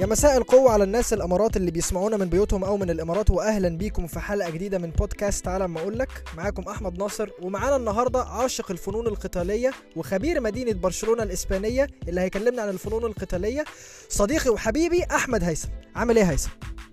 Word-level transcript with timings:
يا 0.00 0.06
مساء 0.06 0.36
القوة 0.38 0.70
على 0.70 0.84
الناس 0.84 1.12
الإمارات 1.12 1.56
اللي 1.56 1.70
بيسمعونا 1.70 2.16
من 2.16 2.28
بيوتهم 2.28 2.64
أو 2.64 2.76
من 2.76 2.90
الإمارات 2.90 3.30
واهلا 3.30 3.68
بيكم 3.68 4.06
في 4.06 4.20
حلقة 4.20 4.50
جديدة 4.50 4.78
من 4.78 4.90
بودكاست 4.90 5.44
تعالى 5.44 5.64
اما 5.64 5.80
أقول 5.80 5.98
لك. 5.98 6.08
معاكم 6.36 6.62
أحمد 6.62 6.98
ناصر 6.98 7.28
ومعانا 7.42 7.76
النهاردة 7.76 8.22
عاشق 8.22 8.70
الفنون 8.70 9.06
القتالية 9.06 9.70
وخبير 9.96 10.40
مدينة 10.40 10.72
برشلونة 10.72 11.22
الإسبانية 11.22 11.86
اللي 12.08 12.20
هيكلمنا 12.20 12.62
عن 12.62 12.68
الفنون 12.68 13.04
القتالية 13.04 13.64
صديقي 14.08 14.50
وحبيبي 14.50 15.04
أحمد 15.04 15.44
هيثم. 15.44 15.68
عامل 15.96 16.16
يا 16.16 16.30
هيثم؟ 16.30 16.50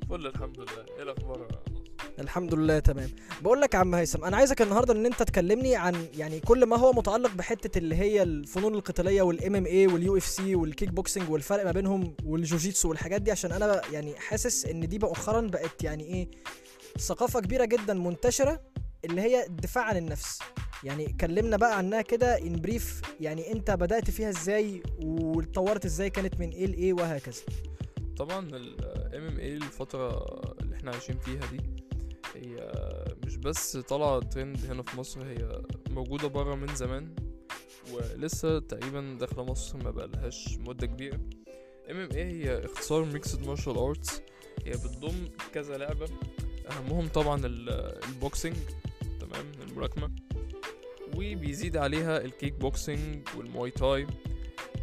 فل 0.09 0.27
الحمد 0.27 0.59
لله. 0.59 1.03
الأخبار؟ 1.03 1.37
يا 1.39 1.43
ناصر؟ 1.45 1.56
الحمد 2.19 2.53
لله 2.53 2.79
تمام. 2.79 3.09
بقول 3.41 3.61
لك 3.61 3.73
يا 3.73 3.79
عم 3.79 3.95
هيثم 3.95 4.23
أنا 4.23 4.37
عايزك 4.37 4.61
النهارده 4.61 4.93
إن 4.93 5.05
أنت 5.05 5.23
تكلمني 5.23 5.75
عن 5.75 6.07
يعني 6.17 6.39
كل 6.39 6.65
ما 6.65 6.77
هو 6.77 6.91
متعلق 6.93 7.31
بحتة 7.35 7.77
اللي 7.77 7.95
هي 7.95 8.23
الفنون 8.23 8.75
القتالية 8.75 9.21
وال 9.21 9.55
MMA 9.55 9.87
وال 9.87 10.17
UFC 10.17 10.55
والكيك 10.55 10.89
بوكسنج 10.89 11.29
والفرق 11.29 11.65
ما 11.65 11.71
بينهم 11.71 12.15
والجوجيتسو 12.25 12.89
والحاجات 12.89 13.21
دي 13.21 13.31
عشان 13.31 13.51
أنا 13.51 13.81
يعني 13.91 14.15
حاسس 14.15 14.65
إن 14.65 14.87
دي 14.87 14.99
مؤخرا 14.99 15.41
بقت 15.41 15.83
يعني 15.83 16.03
إيه 16.03 16.27
ثقافة 16.99 17.39
كبيرة 17.39 17.65
جدا 17.65 17.93
منتشرة 17.93 18.61
اللي 19.05 19.21
هي 19.21 19.45
الدفاع 19.45 19.83
عن 19.83 19.97
النفس. 19.97 20.39
يعني 20.83 21.15
كلمنا 21.21 21.57
بقى 21.57 21.77
عنها 21.77 22.01
كده 22.01 22.37
ان 22.37 22.61
بريف 22.61 23.01
يعني 23.19 23.51
أنت 23.51 23.71
بدأت 23.71 24.09
فيها 24.09 24.29
إزاي 24.29 24.83
واتطورت 25.03 25.85
إزاي 25.85 26.09
كانت 26.09 26.39
من 26.39 26.49
إيه 26.49 26.65
لايه 26.67 26.93
وهكذا. 26.93 27.41
طبعا 28.17 28.49
ال 28.49 28.77
MMA 29.11 29.63
الفترة 29.65 30.25
اللي 30.61 30.75
إحنا 30.75 30.91
عايشين 30.91 31.17
فيها 31.19 31.41
دي 31.51 31.59
هي 32.37 32.71
مش 33.25 33.35
بس 33.37 33.77
طالعة 33.77 34.19
ترند 34.19 34.65
هنا 34.65 34.83
في 34.83 34.97
مصر 34.97 35.23
هي 35.23 35.61
موجودة 35.89 36.27
برا 36.27 36.55
من 36.55 36.75
زمان 36.75 37.15
ولسه 37.93 38.59
تقريبا 38.59 39.17
داخلة 39.19 39.43
مصر 39.45 39.77
ما 39.83 39.91
بقالهاش 39.91 40.57
مدة 40.59 40.87
كبيرة. 40.87 41.19
MMA 41.87 42.15
هي 42.15 42.65
اختصار 42.65 43.11
Mixed 43.11 43.39
Martial 43.47 43.75
Arts. 43.77 44.11
هي 44.65 44.71
بتضم 44.71 45.29
كذا 45.53 45.77
لعبة. 45.77 46.07
أهمهم 46.71 47.07
طبعا 47.07 47.45
ال- 47.45 47.99
boxing 48.09 48.55
تمام 49.19 49.45
الملاكمة. 49.67 50.11
وبيزيد 51.15 51.77
عليها 51.77 52.17
الكيك 52.25 52.53
بوكسينج 52.53 53.27
والمواي 53.37 53.71
تاي. 53.71 54.07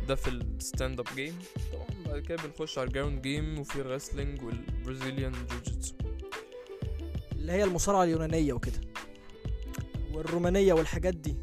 ده 0.09 0.15
في 0.15 0.29
ال 0.29 0.41
stand 0.41 1.01
up 1.01 1.07
game. 1.17 1.39
طبعا 1.73 1.87
بعد 2.07 2.23
كده 2.23 2.37
بنخش 2.43 2.79
على 2.79 2.87
ال 2.89 2.94
ground 2.94 3.23
game 3.23 3.59
وفي 3.59 3.77
ال 3.81 3.87
wrestling 3.87 4.43
وال 4.43 4.59
Brazilian 4.59 5.33
jiu-jitsu 5.33 5.95
اللي 7.45 7.53
هي 7.53 7.65
المصارعة 7.65 8.05
اليونانية 8.05 8.53
وكده. 8.53 8.81
والرومانية 10.13 10.73
والحاجات 10.73 11.15
دي. 11.15 11.37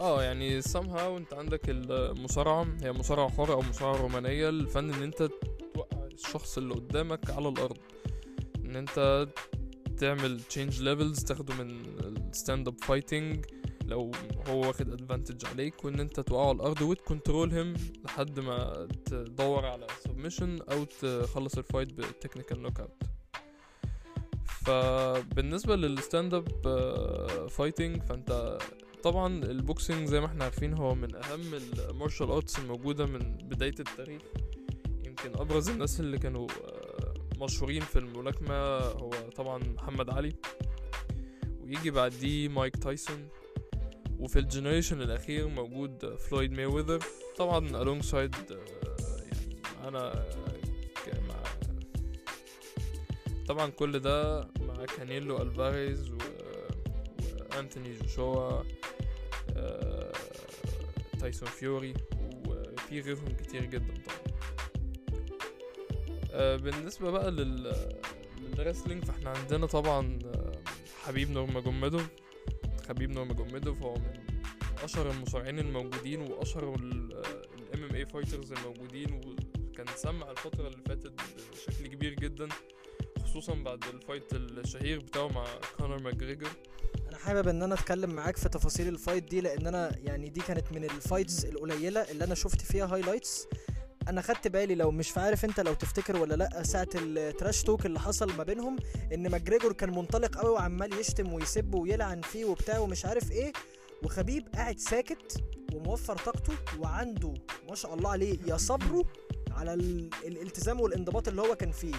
آه 0.00 0.22
يعني 0.22 0.62
somehow 0.62 0.96
أنت 1.16 1.34
عندك 1.34 1.60
المصارعة 1.68 2.66
هي 2.82 2.92
مصارعة 2.92 3.28
حرة 3.28 3.52
أو 3.54 3.60
مصارعة 3.62 3.96
رومانية 4.02 4.48
الفن 4.48 4.94
إن 4.94 5.02
أنت 5.02 5.28
توقع 5.74 6.06
الشخص 6.06 6.58
اللي 6.58 6.74
قدامك 6.74 7.30
على 7.30 7.48
الأرض. 7.48 7.76
إن 8.56 8.76
أنت 8.76 9.28
تعمل 9.98 10.40
change 10.40 10.74
levels 10.78 11.24
تاخده 11.24 11.54
من 11.54 11.70
ال 12.30 12.36
stand 12.36 12.68
up 12.68 12.84
fighting 12.84 13.44
لو 13.86 14.10
هو 14.48 14.60
واخد 14.66 14.90
advantage 14.90 15.46
عليك 15.46 15.84
وإن 15.84 16.00
أنت 16.00 16.20
توقعه 16.20 16.48
على 16.48 16.56
الأرض 16.56 16.80
وت 16.82 16.98
control 16.98 17.52
him 17.52 17.74
لحد 18.04 18.40
ما 18.40 18.88
تدور 19.04 19.66
على 19.66 19.86
submission 20.04 20.58
أو 20.62 20.84
تخلص 20.84 21.58
ال 21.58 21.64
fight 21.64 21.92
ب 21.92 21.99
technical 21.99 22.62
knockout 22.62 23.02
فبالنسبة 24.66 25.76
لل 25.76 25.93
stand 25.93 26.34
up 26.34 27.48
fighting 27.50 28.02
فأنت 28.02 28.58
طبعا 29.02 29.44
ال 29.44 29.53
boxing 29.53 30.08
زي 30.08 30.20
ما 30.20 30.26
إحنا 30.26 30.44
عارفين 30.44 30.74
هو 30.74 30.94
من 30.94 31.14
أهم 31.14 31.54
ال 31.54 31.64
martial 31.64 32.30
arts 32.30 32.58
الموجودة 32.58 33.06
من 33.06 33.18
بداية 33.36 33.74
التاريخ. 33.80 34.22
يمكن 35.06 35.40
أبرز 35.40 35.68
الناس 35.68 36.00
اللي 36.00 36.18
كانوا 36.18 36.48
آه، 36.64 37.14
مشهورين 37.44 37.80
في 37.80 37.98
الملاكمة 37.98 38.78
هو 38.78 39.10
طبعا 39.36 39.58
محمد 39.58 40.10
علي. 40.10 40.32
ويجي 41.60 41.90
بعديه 41.90 42.48
مايك 42.48 42.76
تايسون. 42.76 43.28
وفي 44.18 44.38
ال 44.38 44.44
generation 44.44 45.02
الأخير 45.02 45.48
موجود 45.48 46.14
فلويد 46.14 46.52
مايويذر 46.52 46.98
طبعا 47.36 47.68
alongside 47.68 48.52
آه، 48.52 49.22
يعني 49.22 49.62
معانا 49.80 50.24
طبعا 53.48 53.70
كل 53.70 53.98
ده 53.98 54.40
مع 54.60 54.84
كانيلو 54.96 55.42
ألفاريز 55.42 56.10
و... 56.10 56.18
وانتوني 57.56 57.94
جوشوا 57.94 58.62
آه، 59.56 60.12
تايسون 61.20 61.48
فيوري 61.48 61.94
وفي 62.48 63.00
غيرهم 63.00 63.36
كتير 63.40 63.64
جدا 63.64 63.94
طبعا. 64.04 64.36
آه، 66.32 66.56
بالنسبة 66.56 67.10
بقى 67.10 67.30
لل 67.30 67.74
لل 68.40 68.52
wrestling 68.52 69.04
فاحنا 69.04 69.30
عندنا 69.30 69.66
طبعا 69.66 70.18
آه، 70.24 70.52
حبيب 71.04 71.30
نورماجوميدوف 71.30 72.06
خبيب 72.88 73.10
نورماجوميدوف 73.10 73.82
هو 73.82 73.94
من 73.94 74.22
أشهر 74.84 75.10
المصارعين 75.10 75.58
الموجودين 75.58 76.20
وأشهر 76.20 76.74
ال 76.74 77.84
MMA 77.84 77.94
fighters 77.94 78.52
الموجودين 78.52 79.14
وكان 79.14 79.86
سمع 79.96 80.30
الفترة 80.30 80.66
اللي 80.68 80.82
فاتت 80.86 81.12
بشكل 81.52 81.86
كبير 81.86 82.14
جدا. 82.14 82.48
خصوصا 83.32 83.54
بعد 83.54 83.84
ال 83.94 84.00
fight 84.00 84.32
الشهير 84.32 84.98
بتاعه 85.00 85.28
مع 85.28 85.44
كونر 85.78 85.98
ماجريجر 86.02 86.48
أنا 87.08 87.16
حابب 87.16 87.48
إن 87.48 87.62
أنا 87.62 87.74
أتكلم 87.74 88.10
معاك 88.10 88.36
في 88.36 88.48
تفاصيل 88.48 88.88
ال 88.88 88.94
fight 88.94 89.24
دي 89.24 89.40
لأن 89.40 89.66
أنا 89.66 89.98
يعني 89.98 90.28
دي 90.28 90.40
كانت 90.40 90.72
من 90.72 90.84
ال 90.84 90.93
fights 90.93 91.44
القليلة 91.44 92.00
اللي 92.10 92.24
أنا 92.24 92.34
شفت 92.34 92.60
فيها 92.60 92.86
highlights 92.86 93.46
أنا 94.08 94.20
خدت 94.22 94.48
بالي 94.48 94.74
لو 94.74 94.90
مش 94.90 95.18
عارف 95.18 95.44
أنت 95.44 95.60
لو 95.60 95.74
تفتكر 95.74 96.16
ولا 96.16 96.34
لأ 96.34 96.62
ساعة 96.62 96.88
ال 96.94 97.05
trash 97.05 97.62
talk 97.62 97.86
اللي 97.86 98.00
حصل 98.00 98.32
ما 98.36 98.44
بينهم 98.44 98.76
إن 99.14 99.30
ماجريجور 99.30 99.72
كان 99.72 99.90
منطلق 99.90 100.36
قوي 100.38 100.50
وعمال 100.50 101.00
يشتم 101.00 101.32
ويسب 101.32 101.74
ويلعن 101.74 102.20
فيه 102.20 102.44
وبتاع 102.44 102.78
ومش 102.78 103.04
عارف 103.04 103.30
إيه 103.32 103.52
وخبيب 104.02 104.48
قاعد 104.54 104.78
ساكت 104.78 105.42
وموفر 105.74 106.16
طاقته 106.16 106.52
وعنده 106.78 107.34
ما 107.68 107.74
شاء 107.74 107.94
الله 107.94 108.10
عليه 108.10 108.38
يا 108.46 108.56
صبره 108.56 109.04
على 109.50 109.74
ال- 109.74 110.10
الالتزام 110.26 110.80
والانضباط 110.80 111.28
اللي 111.28 111.42
هو 111.42 111.54
كان 111.54 111.70
فيه. 111.72 111.94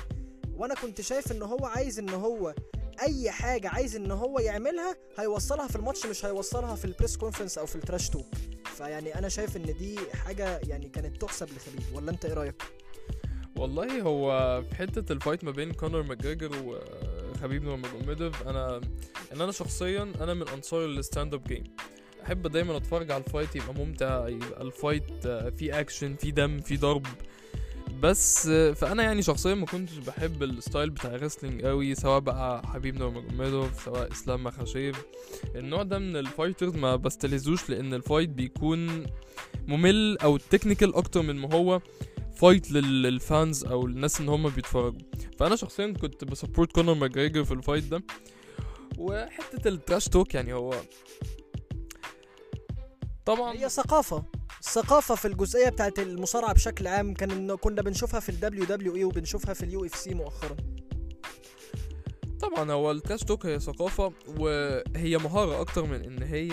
وأنا 0.58 0.76
كنت 0.76 1.02
شايف 1.02 1.32
ان 1.32 1.42
هو 1.42 1.66
عايز 1.66 2.00
ان 2.00 2.10
هو 2.10 2.56
اي 3.02 3.32
حاجة 3.32 3.70
عايز 3.70 3.96
ان 3.96 4.12
هو 4.12 4.40
يعملها 4.40 4.96
هيوصلها 5.20 5.68
في 5.68 5.76
الماتش 5.76 6.06
مش 6.06 6.26
هيوصلها 6.26 6.76
في 6.76 6.86
ال 6.86 6.91
press 6.91 7.18
conference 7.18 7.58
أو 7.58 7.66
في 7.66 7.76
ال 7.76 7.81
trash 7.81 8.10
talk 8.10 8.26
فيعني 8.66 9.18
أنا 9.18 9.30
شايف 9.30 9.58
إن 9.58 9.78
دي 9.78 10.00
حاجة 10.14 10.60
يعني 10.68 10.90
كانت 10.90 11.22
تحسب 11.22 11.48
لخبيب 11.48 11.96
ولا 11.96 12.12
أنت 12.12 12.26
إيه 12.26 12.34
رأيك؟ 12.34 12.64
والله 13.58 14.02
هو 14.02 14.62
في 14.70 14.76
حتة 14.76 15.14
ال 15.14 15.19
fight 15.19 15.44
ما 15.44 15.52
بين 15.52 15.72
كونر 15.74 16.04
ماجريجر 16.04 16.52
وخبيب 16.66 17.64
نورماجوميدوف 17.64 18.48
أنا 18.48 18.78
إن 19.34 19.42
أنا 19.42 19.52
شخصيا 19.52 20.14
أنا 20.22 20.34
من 20.34 20.48
أنصار 20.48 20.86
ال 20.86 20.94
stand 20.94 21.34
up 21.34 21.44
game 21.44 21.64
أحب 22.24 22.48
دايما 22.48 22.78
أتفرج 22.78 23.12
على 23.12 23.24
ال 23.28 23.33
fight 23.33 23.56
يبقى 23.56 23.74
ممتع 23.74 24.28
يبقى 24.28 24.62
ال 24.62 24.73
fight 24.73 25.28
فيه 25.58 25.80
اكشن 25.80 26.16
فيه 26.16 26.32
دم 26.32 26.62
فيه 26.62 26.78
ضرب. 26.78 27.06
بس 28.04 28.48
فأنا 28.50 29.04
يعني 29.04 29.22
شخصيا 29.22 29.56
ما 29.56 29.66
كنتش 29.66 29.98
بحب 29.98 30.44
ال 30.44 30.52
style 30.52 30.90
بتاع 30.90 31.16
ال 31.16 31.21
wrestling 31.21 31.66
قوي 31.66 31.96
سواء 31.96 32.20
بقى 32.20 32.68
حبيب 32.68 33.00
نورماجوميدوف 33.00 33.84
سواء 33.86 34.12
إسلام 34.12 34.44
مخاشيف. 34.44 35.04
النوع 35.56 35.84
ده 35.84 36.00
من 36.00 36.16
ال 36.18 36.24
fighters 36.24 36.76
ما 36.76 36.96
بستلذوش 36.96 37.70
لأن 37.70 37.94
ال 37.94 38.00
fight 38.00 38.30
بيكون 38.30 39.06
ممل 39.68 40.18
أو 40.24 40.38
technical 40.38 40.96
أكتر 40.96 41.22
من 41.22 41.36
ما 41.36 41.54
هو 41.56 41.82
fight 42.36 42.72
لل- 42.72 43.02
لل 43.04 43.25
fans 43.25 43.66
أو 43.66 43.86
الناس 43.86 44.22
إن 44.22 44.30
هم 44.30 44.50
بيتفرجوا. 44.50 45.00
فأنا 45.40 45.56
شخصيا 45.56 45.94
كنت 46.02 46.24
ب 46.24 46.30
support 46.30 46.72
كونر 46.72 46.94
ماجريجر 46.94 47.44
في 47.44 47.54
ال 47.54 47.59
fight 47.59 47.84
ده. 47.84 48.04
وحتة 48.98 49.68
ال 49.68 49.74
trash 49.74 50.06
talk 50.10 50.36
يعني 50.36 50.54
هو 50.54 50.74
طبعا 53.26 53.54
هي 53.58 53.70
ثقافة. 53.70 54.24
الثقافة 54.68 55.16
في 55.16 55.28
الجزئية 55.28 55.70
بتاعت 55.70 56.00
المصارعة 56.00 56.54
بشكل 56.54 56.88
عام 56.88 57.14
كان 57.14 57.56
كنا 57.56 57.82
بنشوفها 57.82 58.20
في 58.20 58.30
ال 58.30 58.64
WWE 58.66 59.04
وبنشوفها 59.04 59.54
في 59.54 59.64
ال 59.64 59.86
UFC 59.86 60.14
مؤخرا. 60.14 60.56
طبعا 62.42 62.72
هو 62.72 62.92
ال 62.92 62.97
trash 62.97 63.24
talk 63.24 63.46
هي 63.46 63.60
ثقافة 63.60 64.14
وهي 64.28 65.18
مهارة 65.18 65.62
أكتر 65.62 65.86
من 65.86 66.04
إن 66.04 66.24
هي 66.24 66.52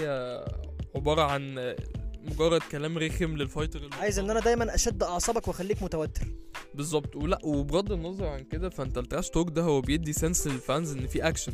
عبارة 0.97 1.23
عن 1.23 1.75
مجرد 2.23 2.61
كلام 2.71 2.99
رخم 2.99 3.37
لل 3.37 3.48
fighter 3.48 3.89
عايز 4.01 4.19
إن 4.19 4.31
أنا 4.31 4.41
دايما 4.41 4.75
أشد 4.75 5.03
أعصابك 5.03 5.49
وأخليك 5.49 5.83
متوتر. 5.83 6.27
بالظبط. 6.75 7.17
ولا 7.17 7.39
وبغض 7.45 7.93
النظر 7.93 8.27
عن 8.27 8.45
كده 8.45 8.71
فأنت 8.71 8.99
ال 8.99 9.04
trash 9.04 9.31
talk 9.31 9.49
ده 9.51 9.63
هو 9.63 9.81
بيدي 9.81 10.13
sense 10.13 10.47
لل 10.47 10.62
fans 10.62 10.93
إن 10.93 11.07
في 11.07 11.29
اكشن 11.29 11.53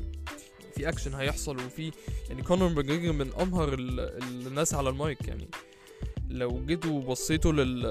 في 0.76 0.88
اكشن 0.88 1.14
هيحصل 1.14 1.56
وفي 1.56 1.92
يعني 2.28 2.42
كونر 2.42 2.68
ماجريجر 2.68 3.12
من 3.12 3.32
أمهر 3.40 3.74
ال- 3.74 4.00
ال- 4.00 4.46
الناس 4.46 4.74
على 4.74 4.88
المايك 4.88 5.28
يعني. 5.28 5.48
لو 6.38 6.64
جيتوا 6.66 7.00
بصيتوا 7.00 7.52
لل 7.52 7.82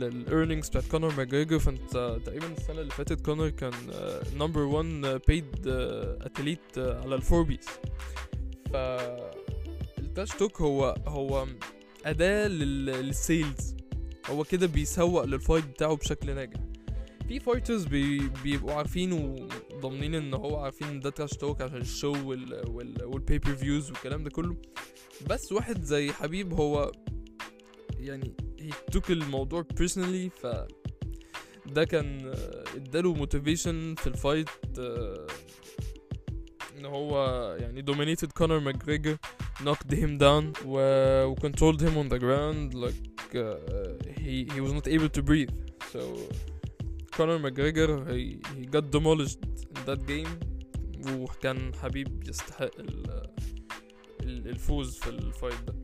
لل 0.00 0.14
earnings 0.14 0.68
بتاعت 0.68 0.84
كونر 0.90 1.16
ماجريجر 1.16 1.58
فانت 1.58 2.20
تقريبا 2.26 2.46
السنة 2.52 2.80
اللي 2.80 2.90
فاتت 2.90 3.20
كونر 3.20 3.48
كان 3.50 3.72
number 4.36 4.60
1 4.60 5.20
paid 5.28 5.68
athlete 6.20 6.78
على 6.78 7.14
الفوربيز. 7.14 7.66
ف 8.72 8.76
ال 9.98 10.03
trash 10.03 10.28
talk 10.30 10.60
هو 10.60 10.94
هو 11.06 11.46
أداة 12.04 12.48
لل- 12.48 12.86
لل 12.86 13.11
sales 13.11 13.74
هو 14.30 14.44
كده 14.44 14.66
بيسوق 14.66 15.24
لل 15.24 15.35
fight 15.35 15.64
بتاعه 15.64 15.94
بشكل 15.96 16.34
ناجح. 16.34 16.60
في 17.28 17.40
fighters 17.40 17.84
بي 17.84 18.28
بيبقوا 18.44 18.72
عارفين 18.72 19.12
وضامنين 19.12 20.14
إن 20.14 20.34
هو 20.34 20.56
عارفين 20.56 20.88
ان 20.88 21.00
ده 21.00 21.10
trash 21.10 21.30
talk 21.30 21.62
عشان 21.62 21.76
ال 21.76 21.83
show 21.83 22.12
وال 22.28 22.70
وال 22.70 23.04
وال 23.04 23.54
pay-per-views 23.56 23.90
والكلام 23.90 24.24
ده 24.24 24.30
كله. 24.30 24.56
بس 25.30 25.52
واحد 25.52 25.82
زي 25.82 26.12
حبيب 26.12 26.52
هو 26.54 26.92
يعني 28.00 28.34
he 28.60 28.96
took 28.96 29.10
الموضوع 29.10 29.66
personally 29.82 30.30
ف 30.42 30.46
ده 31.66 31.84
كان 31.84 32.26
آه، 32.26 32.64
اداله 32.76 33.14
موتيفيشن 33.14 33.94
في 33.94 34.06
الفايت 34.06 34.48
آه، 34.78 35.26
ان 36.78 36.84
هو 36.86 37.16
يعني 37.60 37.82
dominated 37.82 38.32
كونر 38.34 38.60
ماجريجر 38.60 39.16
knocked 39.60 39.94
him 39.94 40.18
down 40.18 40.64
و, 40.66 41.34
controlled 41.34 41.80
him 41.80 41.94
on 42.02 42.08
the 42.08 42.18
ground 42.18 42.74
like 42.74 43.34
uh, 43.34 43.58
he 44.20 44.34
he 44.54 44.60
was 44.64 44.72
not 44.78 44.86
able 44.88 45.10
to 45.18 45.22
breathe 45.22 45.54
so 45.92 46.00
Conor 47.16 47.38
McGregor 47.46 47.90
he, 48.16 48.24
he 48.58 48.64
got 48.76 48.84
demolished 48.96 49.40
in 49.74 49.80
that 49.88 50.00
game 50.12 50.30
وكان 51.18 51.74
حبيب 51.74 52.28
يستحق 52.28 52.70
ال- 52.80 53.30
الفوز 54.22 54.98
في 54.98 55.08
ال 55.10 55.17
fight 55.17 55.54
ده 55.66 55.74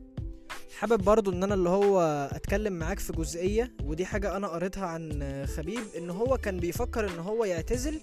حابب 0.79 1.03
برضو 1.03 1.31
إن 1.31 1.43
أنا 1.43 1.53
اللي 1.53 1.69
هو 1.69 1.99
أتكلم 2.33 2.73
معاك 2.73 2.99
في 2.99 3.13
جزئية 3.13 3.71
ودي 3.83 4.05
حاجة 4.05 4.37
أنا 4.37 4.47
قريتها 4.47 4.85
عن 4.85 5.45
خبيب 5.57 5.83
إن 5.97 6.09
هو 6.09 6.37
كان 6.37 6.57
بيفكر 6.59 7.09
إن 7.13 7.19
هو 7.19 7.45
يعتزل 7.45 8.01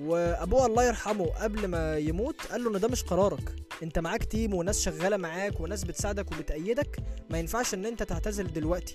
وأبوه 0.00 0.66
الله 0.66 0.84
يرحمه 0.84 1.26
قبل 1.26 1.66
ما 1.68 1.98
يموت 1.98 2.36
قال 2.50 2.64
له 2.64 2.70
إن 2.76 2.80
ده 2.80 2.88
مش 2.88 3.02
قرارك 3.02 3.54
أنت 3.82 3.98
معاك 3.98 4.24
team 4.24 4.54
وناس 4.54 4.80
شغالة 4.80 5.16
معاك 5.16 5.60
وناس 5.60 5.84
بتساعدك 5.84 6.32
وبتأيدك 6.32 6.96
ما 7.30 7.38
ينفعش 7.38 7.74
إن 7.74 7.86
أنت 7.86 8.02
تعتزل 8.02 8.52
دلوقتي 8.52 8.94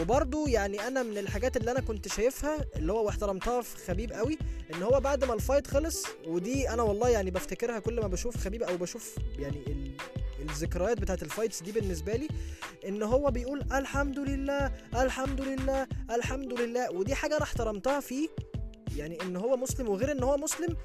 وبرضو 0.00 0.46
يعني 0.46 0.80
أنا 0.86 1.02
من 1.02 1.18
الحاجات 1.18 1.56
اللي 1.56 1.70
أنا 1.70 1.80
كنت 1.80 2.08
شايفها 2.08 2.64
اللي 2.76 2.92
هو 2.92 3.06
واحترمتها 3.06 3.62
في 3.62 3.76
خبيب 3.86 4.12
قوي 4.12 4.38
إن 4.74 4.82
هو 4.82 5.00
بعد 5.00 5.24
ما 5.24 5.34
ال 5.34 5.39
fight 5.39 5.66
خلص 5.66 6.04
ودي 6.26 6.70
أنا 6.70 6.82
والله 6.82 7.08
يعني 7.08 7.30
بفتكرها 7.30 7.78
كل 7.78 8.00
ما 8.00 8.06
بشوف 8.08 8.36
خبيب 8.36 8.62
أو 8.62 8.76
بشوف 8.76 9.14
يعني. 9.38 9.96
الذكريات 10.50 11.00
بتاعت 11.00 11.22
ال 11.22 11.28
fights 11.28 11.62
دي 11.62 11.72
بالنسبة 11.72 12.12
لي 12.16 12.28
إن 12.88 13.02
هو 13.02 13.30
بيقول 13.30 13.62
الحمد 13.72 14.18
لله 14.18 14.72
الحمد 14.94 15.40
لله 15.40 15.86
الحمد 16.10 16.60
لله. 16.60 16.90
ودي 16.92 17.14
حاجة 17.14 17.34
أنا 17.36 17.42
احترمتها 17.44 18.00
فيه. 18.00 18.28
يعني 18.96 19.18
إن 19.22 19.36
هو 19.36 19.56
مسلم 19.56 19.88
وغير 19.88 20.12
إن 20.12 20.22
هو 20.22 20.36
مسلم 20.36 20.76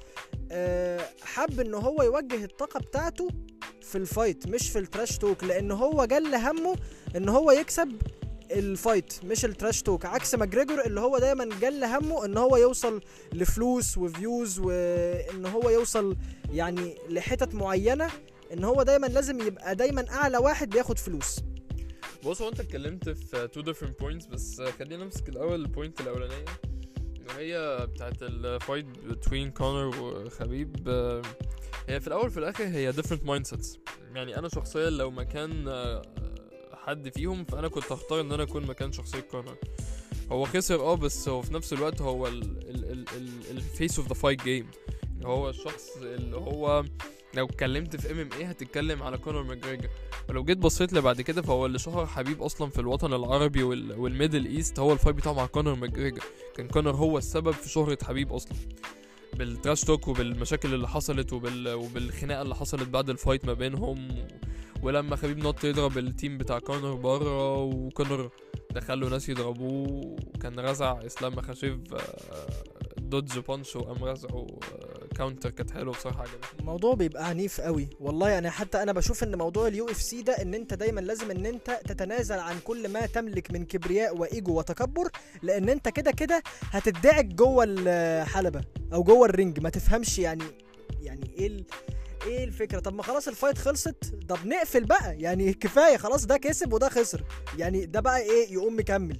آه، 0.52 1.00
حب 1.22 1.60
إن 1.60 1.74
هو 1.74 2.02
يوجه 2.02 2.44
الطاقة 2.44 2.80
بتاعته 2.80 3.28
في 3.82 3.98
ال 3.98 4.06
fight 4.06 4.46
مش 4.48 4.70
في 4.70 4.78
ال 4.78 4.85
trash 4.85 5.18
talk 5.18 5.44
لأن 5.44 5.70
هو 5.70 6.04
جل 6.04 6.34
همه 6.34 6.76
إن 7.16 7.28
هو 7.28 7.50
يكسب 7.50 8.02
ال 8.50 8.61
fight 8.61 9.14
مش 9.24 9.44
ال 9.44 9.50
trash 9.50 9.82
talk 9.82 10.04
عكس 10.06 10.34
ماجريجور 10.34 10.84
اللي 10.86 11.00
هو 11.00 11.18
دايما 11.18 11.44
جل 11.60 11.84
همه 11.84 12.24
إن 12.24 12.36
هو 12.38 12.56
يوصل 12.56 13.00
لفلوس 13.32 13.98
و 13.98 14.08
views 14.08 14.58
وإن 14.58 15.46
هو 15.46 15.70
يوصل 15.70 16.16
يعني 16.52 16.94
لحتت 17.08 17.54
معينة. 17.54 18.10
إن 18.52 18.64
هو 18.64 18.82
دايما 18.82 19.06
لازم 19.06 19.40
يبقى 19.40 19.76
دايما 19.76 20.10
أعلى 20.10 20.38
واحد 20.38 20.70
بياخد 20.70 20.98
فلوس. 20.98 21.40
بص 22.24 22.42
هو 22.42 22.48
أنت 22.48 22.60
اتكلمت 22.60 23.08
في 23.08 23.48
two 23.56 23.62
different 23.62 24.04
points 24.04 24.28
بس 24.30 24.60
خلينا 24.78 25.04
نمسك 25.04 25.28
الأول 25.28 25.54
ال 25.54 25.62
point 25.62 26.00
الأولانية. 26.00 26.44
وهي 27.28 27.86
بتاعت 27.94 28.22
ال 28.22 28.33
fight 28.33 28.86
بين 29.30 29.50
كونر 29.50 30.00
وخبيب 30.00 30.88
هي 31.88 32.00
في 32.00 32.06
الأول 32.06 32.30
في 32.30 32.38
الآخر 32.38 32.64
هي 32.64 32.92
different 32.92 33.22
mindsets. 33.26 33.78
يعني 34.14 34.38
أنا 34.38 34.48
شخصيا 34.48 34.90
لو 34.90 35.10
مكان 35.10 35.72
حد 36.72 37.08
فيهم 37.08 37.44
فأنا 37.44 37.68
كنت 37.68 37.92
هختار 37.92 38.20
إن 38.20 38.32
أنا 38.32 38.42
أكون 38.42 38.66
مكان 38.66 38.92
شخصية 38.92 39.20
كونر 39.20 39.56
هو 40.32 40.44
خسر 40.44 40.80
آه 40.80 40.94
بس 40.94 41.28
هو 41.28 41.42
في 41.42 41.54
نفس 41.54 41.72
الوقت 41.72 42.00
هو 42.00 42.26
ال 43.50 43.60
face 43.60 43.98
of 43.98 44.08
the 44.08 44.14
fight 44.14 44.42
game 44.42 44.70
هو 45.24 45.48
الشخص 45.50 45.96
اللي 45.96 46.36
هو 46.36 46.84
لو 47.34 47.46
اتكلمت 47.46 47.96
في 47.96 48.12
MMA 48.12 48.46
هتتكلم 48.46 49.02
على 49.02 49.18
كونر 49.18 49.42
ماجريجر 49.42 49.88
ولو 50.28 50.44
جيت 50.44 50.58
بصيت 50.58 50.92
لبعد 50.92 51.20
كده 51.20 51.42
فهو 51.42 51.66
اللي 51.66 51.78
شهر 51.78 52.06
خبيب 52.06 52.42
أصلا 52.42 52.70
في 52.70 52.80
الوطن 52.80 53.14
العربي 53.14 53.62
وال... 53.62 53.98
وال 53.98 54.10
Middle 54.10 54.46
East 54.46 54.78
هو 54.78 54.92
ال 54.92 54.96
fight 54.96 55.16
بتاعه 55.16 55.32
مع 55.32 55.46
كونر 55.46 55.74
ماجريجر 55.74 56.22
كان 56.56 56.68
كونر 56.68 56.96
هو 56.96 57.18
السبب 57.18 57.50
في 57.50 57.68
شهرة 57.68 57.98
خبيب 58.02 58.32
أصلا. 58.32 58.52
بال 59.34 59.47
trash 59.47 59.80
talk 59.80 60.08
وبالمشاكل 60.08 60.74
اللي 60.74 60.88
حصلت 60.88 61.32
وبال... 61.32 61.68
وبالخناقة 61.74 62.42
اللي 62.42 62.54
حصلت 62.54 62.88
بعد 62.88 63.10
ال 63.10 63.16
fight 63.16 63.44
ما 63.44 63.52
بينهم. 63.52 64.10
و... 64.18 64.24
ولما 64.82 65.16
خبيب 65.16 65.38
نط 65.38 65.64
يضرب 65.64 65.98
ال 65.98 66.06
team 66.06 66.38
بتاع 66.38 66.58
كونر 66.58 66.94
بره 66.94 67.62
وكونر 67.62 68.30
دخله 68.70 69.08
ناس 69.08 69.28
يضربوه. 69.28 70.16
وكان 70.34 70.60
رزع 70.60 71.06
إسلام 71.06 71.34
مخاتشيف 71.34 71.78
dodge 73.12 73.38
punch 73.38 73.76
وقام 73.76 74.04
رزعه 74.04 74.46
counter 75.16 75.50
كانت 75.50 75.70
حلوة 75.70 75.94
بصراحة 75.94 76.20
عجبتني. 76.22 76.60
الموضوع 76.60 76.94
بيبقى 76.94 77.28
عنيف 77.28 77.60
قوي. 77.60 77.88
والله 78.00 78.28
يعني 78.28 78.50
حتى 78.50 78.82
أنا 78.82 78.92
بشوف 78.92 79.22
إن 79.22 79.38
موضوع 79.38 79.66
ال 79.66 79.88
UFC 79.90 80.22
ده 80.22 80.32
إن 80.32 80.54
أنت 80.54 80.74
دايما 80.74 81.00
لازم 81.00 81.30
إن 81.30 81.46
أنت 81.46 81.80
تتنازل 81.88 82.38
عن 82.38 82.56
كل 82.64 82.88
ما 82.88 83.06
تملك 83.06 83.50
من 83.50 83.64
كبرياء 83.64 84.16
وإيجو 84.16 84.58
وتكبر 84.58 85.08
لأن 85.42 85.68
أنت 85.68 85.88
كده 85.88 86.10
كده 86.10 86.42
هتدعك 86.62 87.24
جوه 87.24 87.64
الحلبة 87.68 88.60
أو 88.92 89.02
جوه 89.02 89.26
ال 89.26 89.32
ring. 89.32 89.60
ما 89.60 89.70
تفهمش 89.70 90.18
يعني 90.18 90.44
يعني 91.02 91.30
إيه 91.38 91.46
ال... 91.46 91.64
إيه 92.26 92.44
الفكرة؟ 92.44 92.80
طب 92.80 92.94
ما 92.94 93.02
خلاص 93.02 93.28
ال 93.28 93.33
fight 93.33 93.58
خلصت. 93.58 94.14
طب 94.28 94.46
نقفل 94.46 94.84
بقى. 94.84 95.20
يعني 95.20 95.54
كفاية 95.54 95.96
خلاص 95.96 96.26
ده 96.26 96.36
كسب 96.36 96.72
وده 96.72 96.88
خسر. 96.88 97.24
يعني 97.58 97.86
ده 97.86 98.00
بقى 98.00 98.20
إيه؟ 98.20 98.52
يقوم 98.52 98.76
مكمل. 98.78 99.18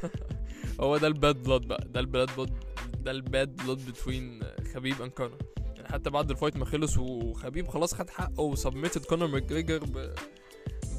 هو 0.80 0.96
ده 0.96 1.06
ال 1.06 1.15
bad 1.15 1.42
blood 1.42 1.60
بقى. 1.60 1.88
ده 1.88 2.00
ال 2.00 2.07
bad 2.07 2.28
blood 2.36 2.65
ده 3.06 3.12
ال 3.12 3.23
bad 3.23 3.56
blood 3.56 3.78
between 3.90 4.40
خبيب 4.74 5.02
and 5.02 5.10
كونر 5.10 5.38
يعني 5.76 5.88
حتى 5.88 6.10
بعد 6.10 6.30
ال 6.30 6.34
fight 6.34 6.56
ما 6.56 6.64
خلص 6.64 6.98
وخبيب 6.98 7.68
خلاص 7.68 7.94
خد 7.94 8.10
حقه 8.10 8.40
و 8.40 8.46
submitted 8.46 9.04
كونر 9.04 9.26
ماجريجر 9.26 9.84
ب 9.84 10.14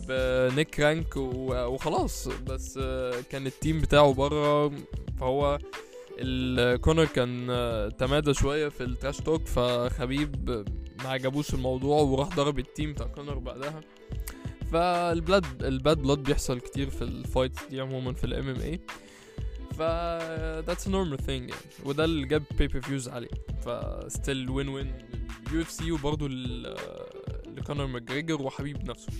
ب 0.07 0.22
neck 0.22 0.80
crank 0.80 1.18
وخلاص. 1.18 2.27
بس 2.27 2.80
كان 3.30 3.48
ال 3.48 3.54
team 3.54 3.81
بتاعه 3.81 4.13
بره 4.13 4.71
فهو 5.19 5.59
الكونر 6.19 7.06
كان 7.06 7.48
تمادى 8.00 8.33
شوية 8.33 8.69
في 8.69 8.83
ال 8.83 8.89
trash 8.89 9.18
talk 9.18 9.48
فخبيب 9.48 10.65
ما 11.04 11.09
عجبوش 11.09 11.54
الموضوع 11.54 12.01
وراح 12.01 12.36
ضرب 12.36 12.59
ال 12.59 12.66
team 12.66 12.94
بتاع 12.94 13.07
كونر 13.07 13.39
بعدها. 13.39 13.81
فال 14.71 14.98
blood 14.98 15.63
ال 15.63 15.72
bad 15.72 15.98
blood 15.98 16.24
بيحصل 16.24 16.59
كتير 16.59 16.89
في 16.89 17.01
ال 17.01 17.10
fight 17.10 17.51
دي 17.69 17.81
عموما 17.81 18.13
في 18.13 18.24
ال 18.24 18.50
MMA 18.50 18.80
ف 19.77 19.81
that's 20.68 20.83
a 20.85 20.90
normal 20.90 21.21
thing 21.25 21.30
يعني. 21.30 21.52
وده 21.85 22.06
اللي 22.06 22.28
جاب 22.28 22.44
pay-per-views 22.57 23.09
عليه. 23.09 23.30
ف 23.61 23.69
still 24.18 24.47
win 24.49 24.69
ال 25.47 25.61
UFC 25.61 25.92
وبرضه 25.92 26.28
لكونر 27.47 27.85
ماجريجر 27.85 28.42
وخبيب 28.42 28.90
نفسه. 28.90 29.11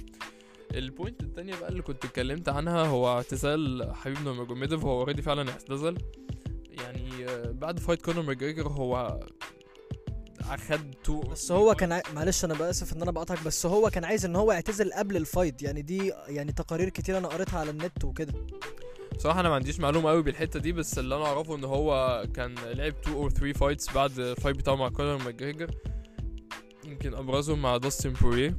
ال 0.76 0.84
point 0.84 1.22
التانية 1.24 1.56
بقى 1.56 1.70
اللي 1.70 1.82
كنت 1.82 2.06
اتكلمت 2.06 2.50
عنها 2.50 2.86
هو 2.86 3.08
اعتزال 3.18 3.92
خبيب 3.96 4.22
نورماجوميدوف 4.24 4.84
هو 4.86 5.00
already 5.00 5.22
فعلا 5.22 5.52
اعتزل. 5.52 5.98
يعني 6.84 7.26
آه، 7.30 7.52
بعد 7.52 7.80
fight 7.80 8.02
كونر 8.02 8.22
ماجريجر 8.22 8.68
هو 8.68 9.20
أخد 10.42 10.96
two 11.04 11.20
بس 11.22 11.52
هو 11.52 11.76
كان 11.76 11.92
عاي... 11.92 12.02
معلش 12.16 12.46
أنا 12.46 12.54
بأسف 12.54 12.94
إن 12.94 13.02
أنا 13.02 13.12
بقطعك 13.12 13.44
بس 13.44 13.66
هو 13.66 13.90
كان 13.90 14.06
عايز 14.06 14.26
إن 14.26 14.36
هو 14.36 14.52
يعتزل 14.52 14.94
قبل 14.94 15.18
ال 15.18 15.25
fight 15.25 15.62
يعني 15.62 15.82
دي 15.82 16.14
يعني 16.28 16.52
تقارير 16.52 16.90
كتير 16.90 17.18
أنا 17.18 17.28
قريتها 17.28 17.60
على 17.60 17.70
النت 17.72 18.06
وكده. 18.06 18.34
بصراحة 19.18 19.40
أنا 19.40 19.50
ما 19.50 19.56
عنديش 19.56 19.80
معلومة 19.80 20.10
قوي 20.10 20.24
بالحتة 20.24 20.60
دي 20.60 20.72
بس 20.72 21.00
اللي 21.00 21.16
أنا 21.16 21.26
أعرفه 21.26 21.56
إن 21.56 21.64
هو 21.64 22.24
كان 22.36 22.56
لعب 22.56 22.94
2 23.04 23.18
أو 23.18 23.30
3 23.30 23.54
fights 23.54 23.94
بعد 23.94 24.20
ال 24.20 24.26
fight 24.26 24.56
بتاعه 24.58 24.76
مع 24.76 24.90
كونر 24.90 25.24
ماجريجر. 25.24 25.72
يمكن 26.86 27.14
أبرزهم 27.14 27.62
مع 27.62 27.78
داستن 27.78 28.14
بوريه 28.14 28.58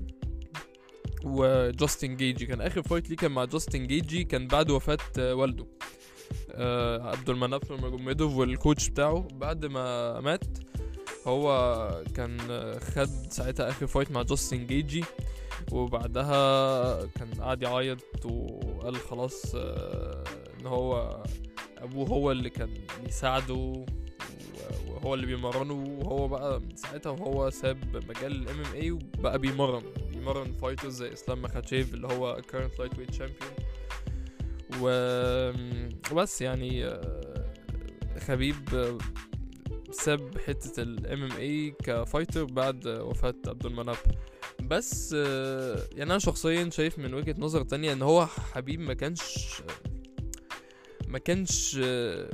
وجاستن 1.24 2.16
جيجي 2.16 2.46
كان 2.46 2.60
آخر 2.60 2.82
fight 2.82 3.10
ليه 3.10 3.16
كان 3.16 3.30
مع 3.30 3.44
جاستن 3.44 3.86
جيجي 3.86 4.24
كان 4.24 4.46
بعد 4.48 4.70
وفاة 4.70 4.98
آه، 5.18 5.34
والده. 5.34 5.66
آه، 6.52 7.10
عبد 7.10 7.30
المناف 7.30 7.70
نورماجوميدوف 7.70 8.36
وال 8.36 8.51
coach 8.51 8.88
بتاعه. 8.88 9.28
بعد 9.32 9.66
ما 9.66 10.20
مات 10.20 10.44
هو 11.26 12.04
كان 12.14 12.38
خد 12.80 13.32
ساعتها 13.32 13.68
آخر 13.68 13.86
fight 13.86 14.10
مع 14.10 14.22
جاستن 14.22 14.66
جيجي 14.66 15.04
وبعدها 15.72 17.06
كان 17.06 17.30
قاعد 17.40 17.62
يعيط 17.62 18.26
وقال 18.26 18.96
خلاص 18.96 19.54
آه، 19.54 20.24
إن 20.60 20.66
هو 20.66 21.22
أبوه 21.78 22.08
هو 22.08 22.32
اللي 22.32 22.50
كان 22.50 22.74
بيساعده 23.04 23.84
وهو 24.88 25.14
اللي 25.14 25.26
بيمرنه 25.26 25.74
وهو 25.74 26.28
بقى 26.28 26.60
من 26.60 26.76
ساعتها 26.76 27.10
وهو 27.10 27.50
ساب 27.50 27.96
مجال 28.08 28.32
ال 28.32 28.60
MMA 28.60 28.90
وبقى 28.90 29.38
بيمرن 29.38 29.82
بيمرن 30.12 30.52
fighters 30.52 30.94
زي 30.94 31.12
إسلام 31.12 31.42
مخاتشيف 31.42 31.94
اللي 31.94 32.06
هو 32.06 32.42
current 32.52 32.78
lightweight 32.78 33.14
champion 33.14 33.50
وبس 36.12 36.42
يعني 36.42 36.84
آه، 36.86 37.52
خبيب 38.18 38.56
ساب 39.90 40.38
حتة 40.38 40.82
ال 40.82 41.22
MMA 41.22 41.32
ك 41.32 41.74
fighter 41.84 42.44
بعد 42.44 42.86
وفاة 42.88 43.34
عبد 43.46 43.66
المناف 43.66 43.96
بس 44.62 45.14
آه، 45.18 45.78
يعني 45.92 46.10
أنا 46.10 46.18
شخصيا 46.18 46.70
شايف 46.70 46.98
من 46.98 47.14
وجهة 47.14 47.34
نظر 47.38 47.62
تانية 47.62 47.92
إن 47.92 48.02
هو 48.02 48.26
خبيب 48.26 48.80
ما 48.80 48.94
كانش 48.94 49.22
ما 51.08 51.18
كانش 51.18 51.80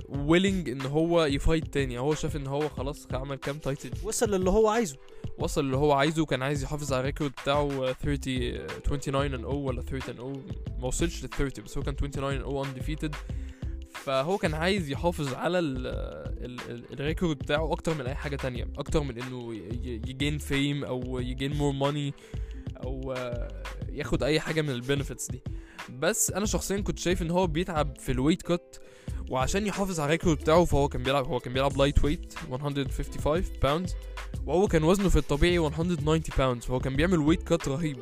willing 0.08 0.68
إن 0.70 0.80
هو 0.82 1.24
ي 1.24 1.33
fight 1.33 1.74
تاني. 1.74 1.98
هو 1.98 2.14
شاف 2.14 2.36
إن 2.36 2.46
هو 2.46 2.68
خلاص 2.68 3.06
عمل 3.12 3.36
كام 3.36 3.58
title 3.58 3.90
وصل 4.02 4.30
للي 4.30 4.50
هو 4.50 4.68
عايزه. 4.68 4.96
وصل 5.38 5.60
اللي 5.60 5.76
هو 5.76 5.92
عايزه 5.92 6.22
وكان 6.22 6.42
عايز 6.42 6.62
يحافظ 6.62 6.92
على 6.92 7.00
ال 7.00 7.05
record 7.05 7.30
بتاعه 7.30 7.92
30 7.92 8.66
29 8.84 9.36
and 9.36 9.40
0 9.40 9.46
ولا 9.54 9.82
30 9.82 10.14
and 10.14 10.18
0 10.18 10.40
ما 10.80 10.86
وصلش 10.86 11.22
لل 11.22 11.30
30 11.30 11.64
بس 11.64 11.78
هو 11.78 11.84
كان 11.84 11.96
29 11.96 12.40
and 12.40 12.44
0 12.44 12.64
undefeated. 12.64 13.14
فهو 13.94 14.38
كان 14.38 14.54
عايز 14.54 14.90
يحافظ 14.90 15.34
على 15.34 15.58
ال 15.58 15.86
ال 15.86 16.60
ال 16.70 16.84
ال 16.92 16.99
record 16.99 17.38
بتاعه 17.38 17.72
أكتر 17.72 17.94
من 17.94 18.06
أي 18.06 18.14
حاجة 18.14 18.36
تانية. 18.36 18.68
أكتر 18.78 19.02
من 19.02 19.22
إنه 19.22 19.54
ي 19.84 19.95
gain 19.95 20.38
fame 20.38 20.84
أو 20.84 21.18
ي 21.18 21.26
gain 21.26 21.56
more 21.56 21.72
money 21.72 22.14
أو 22.84 23.12
آه، 23.12 23.62
ياخد 23.92 24.22
أي 24.22 24.40
حاجة 24.40 24.62
من 24.62 24.70
ال 24.70 24.77
benefits 24.77 25.30
دي. 25.30 25.42
بس 25.90 26.30
أنا 26.30 26.46
شخصيا 26.46 26.80
كنت 26.80 26.98
شايف 26.98 27.22
إن 27.22 27.30
هو 27.30 27.46
بيتعب 27.46 27.96
في 27.98 28.12
ال 28.12 28.16
weight 28.16 28.42
cut 28.42 28.76
وعشان 29.30 29.66
يحافظ 29.66 30.00
على 30.00 30.06
ال 30.06 30.11
record 30.11 30.38
بتاعه 30.38 30.64
فهو 30.64 30.88
كان 30.88 31.02
بيلعب 31.02 31.26
هو 31.26 31.40
كان 31.40 31.52
بيلعب 31.52 31.76
lightweight 31.78 32.34
155 32.50 33.44
pounds 33.62 33.94
وهو 34.46 34.68
كان 34.68 34.84
وزنه 34.84 35.08
في 35.08 35.16
الطبيعي 35.16 35.58
190 35.58 36.20
pounds 36.38 36.64
فهو 36.64 36.80
كان 36.80 36.96
بيعمل 36.96 37.18
weight 37.18 37.42
cut 37.42 37.68
رهيب. 37.68 37.98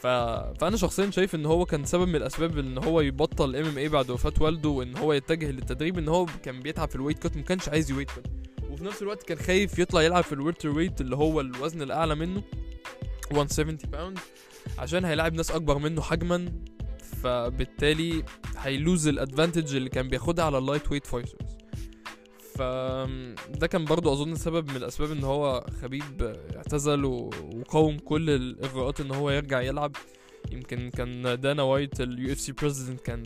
ف... 0.00 0.06
فأنا 0.60 0.76
شخصيا 0.76 1.10
شايف 1.10 1.34
إن 1.34 1.46
هو 1.46 1.64
كان 1.64 1.84
سبب 1.84 2.08
من 2.08 2.16
الأسباب 2.16 2.58
إن 2.58 2.78
هو 2.78 3.00
يبطل 3.00 3.56
MMA 3.56 3.88
بعد 3.88 4.10
وفاة 4.10 4.32
والده 4.40 4.68
وإن 4.68 4.96
هو 4.96 5.12
يتجه 5.12 5.50
للتدريب 5.50 5.98
إن 5.98 6.08
هو 6.08 6.26
كان 6.42 6.60
بيتعب 6.60 6.88
في 6.88 6.96
ال 6.96 6.99
weight 6.99 7.18
cut 7.18 7.36
ما 7.36 7.42
كانش 7.42 7.68
عايز 7.68 7.90
ي 7.90 7.93
weight 7.93 8.10
cut 8.10 8.26
وفي 8.70 8.84
نفس 8.84 9.02
الوقت 9.02 9.22
كان 9.22 9.38
خايف 9.38 9.78
يطلع 9.78 10.02
يلعب 10.02 10.24
في 10.24 10.32
ال 10.32 10.68
welterweight 10.68 11.00
اللي 11.00 11.16
هو 11.16 11.40
الوزن 11.40 11.82
الأعلى 11.82 12.14
منه 12.14 12.42
170 13.32 13.76
pound 13.76 14.18
عشان 14.78 15.04
هيلاعب 15.04 15.34
ناس 15.34 15.50
أكبر 15.50 15.78
منه 15.78 16.02
حجما 16.02 16.52
فبالتالي 17.22 18.24
هي 18.56 18.73
lose 18.73 19.08
ال 19.08 19.15
advantage 19.15 19.76
اللي 19.76 19.90
كان 19.90 20.08
بياخدها 20.08 20.44
على 20.44 20.58
ال 20.58 20.92
lightweight 20.92 21.06
fighters. 21.06 21.56
فده 22.54 23.66
كان 23.66 23.84
برضو 23.84 24.12
أظن 24.12 24.34
سبب 24.34 24.70
من 24.70 24.76
الأسباب 24.76 25.10
إن 25.10 25.24
هو 25.24 25.66
خبيب 25.82 26.36
اعتزل 26.56 27.04
وقاوم 27.04 27.98
كل 27.98 28.30
الإغراءات 28.30 29.00
إن 29.00 29.10
هو 29.10 29.30
يرجع 29.30 29.60
يلعب. 29.60 29.96
يمكن 30.52 30.90
كان 30.90 31.40
دانا 31.40 31.62
وايت 31.62 32.00
ال 32.00 32.32
UFC 32.32 32.52
president 32.52 33.00
كان 33.00 33.22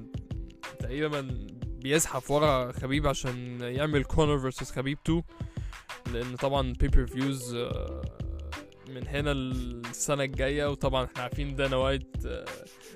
تقريبا 0.78 1.46
بيزحف 1.82 2.30
ورا 2.30 2.72
خبيب 2.72 3.06
عشان 3.06 3.60
يعمل 3.60 4.04
كونر 4.04 4.38
versus 4.38 4.70
خبيب 4.70 4.98
2 5.06 5.22
لأن 6.12 6.36
طبعا 6.36 6.72
pay-per-views 6.72 7.56
من 8.96 9.08
هنا 9.08 9.32
السنة 9.32 10.24
الجاية 10.24 10.70
وطبعا 10.70 11.04
إحنا 11.04 11.22
عارفين 11.22 11.56
دانا 11.56 11.76
وايت 11.76 12.26
آه، 12.26 12.44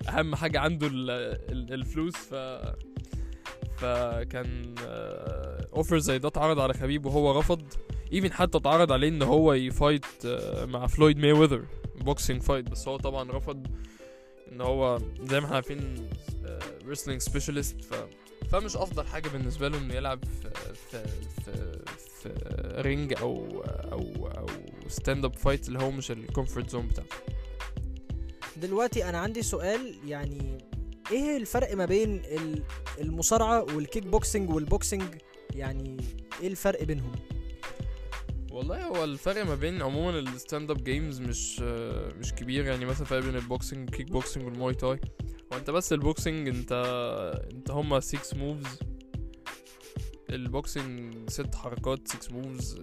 أهم 0.08 0.34
حاجة 0.34 0.60
عنده 0.60 0.86
ال- 0.86 1.10
ال- 1.50 1.72
الفلوس 1.72 2.16
ف 2.16 2.34
فكان 3.78 4.74
offer 5.76 5.98
زي 5.98 6.18
ده 6.18 6.28
اتعرض 6.28 6.58
على 6.60 6.74
خبيب 6.74 7.06
وهو 7.06 7.38
رفض. 7.38 7.62
even 8.12 8.32
حتى 8.32 8.58
اتعرض 8.58 8.92
عليه 8.92 9.08
إن 9.08 9.22
هو 9.22 9.52
ي 9.52 9.61
fight 9.61 10.04
آه، 10.26 10.64
مع 10.64 10.86
فلويد 10.86 11.18
ماي 11.18 11.32
ويذر 11.32 11.64
boxing 12.00 12.42
fight 12.42 12.70
بس 12.70 12.88
هو 12.88 12.96
طبعا 12.96 13.32
رفض 13.32 13.66
إن 14.52 14.60
هو 14.60 14.98
زي 15.22 15.40
ما 15.40 15.44
إحنا 15.46 15.54
عارفين 15.56 16.08
wrestling 16.86 17.20
specialist 17.20 17.80
ف 17.84 17.94
فمش 18.52 18.76
أفضل 18.76 19.06
حاجة 19.06 19.28
بالنسبة 19.28 19.68
له 19.68 19.78
إنه 19.78 19.94
يلعب 19.94 20.24
في 20.24 20.50
في 20.90 21.04
في, 21.44 21.78
في 22.22 22.32
ring 22.78 23.14
أو 23.20 23.60
أو 23.92 24.26
أو 24.38 24.46
stand-up 24.88 25.34
fight 25.36 25.68
اللي 25.68 25.78
هو 25.78 25.90
مش 25.90 26.10
ال 26.10 26.18
comfort 26.18 26.70
zone 26.70 26.86
بتاعته. 26.86 27.16
دلوقتي 28.56 29.08
أنا 29.08 29.18
عندي 29.18 29.42
سؤال 29.42 29.94
يعني 30.06 30.58
إيه 31.12 31.36
الفرق 31.36 31.74
ما 31.76 31.84
بين 31.86 32.14
ال- 32.24 32.62
المصارعة 33.00 33.62
وال 33.62 34.06
kickboxing 34.06 34.50
وال 34.50 34.63
boxing 34.63 35.02
يعني 35.54 35.96
إيه 36.42 36.48
الفرق 36.48 36.82
بينهم؟ 36.84 37.12
والله 38.52 38.84
هو 38.84 39.04
الفرق 39.04 39.44
ما 39.46 39.54
بين 39.54 39.82
عموما 39.82 40.18
ال 40.18 40.70
stand-up 40.70 40.84
games 40.84 41.20
مش 41.20 41.60
آه، 41.62 42.12
مش 42.18 42.32
كبير. 42.34 42.64
يعني 42.64 42.84
مثلا 42.84 43.00
الفرق 43.02 43.24
بين 43.24 43.36
ال 43.36 43.44
boxing 43.44 43.88
ال 43.88 44.10
kickboxing 44.10 44.44
وال 44.44 44.54
Muay 44.54 44.74
Thai 44.74 45.00
هو 45.52 45.58
أنت 45.58 45.70
بس 45.70 45.92
ال 45.92 46.00
boxing 46.00 46.48
أنت 46.48 46.72
أنت 47.52 47.70
هما 47.70 48.00
6 48.00 48.36
moves 48.36 48.78
ال 50.34 50.48
boxing 50.48 51.30
ست 51.30 51.54
حركات 51.54 52.08
6 52.08 52.34
موفز 52.34 52.78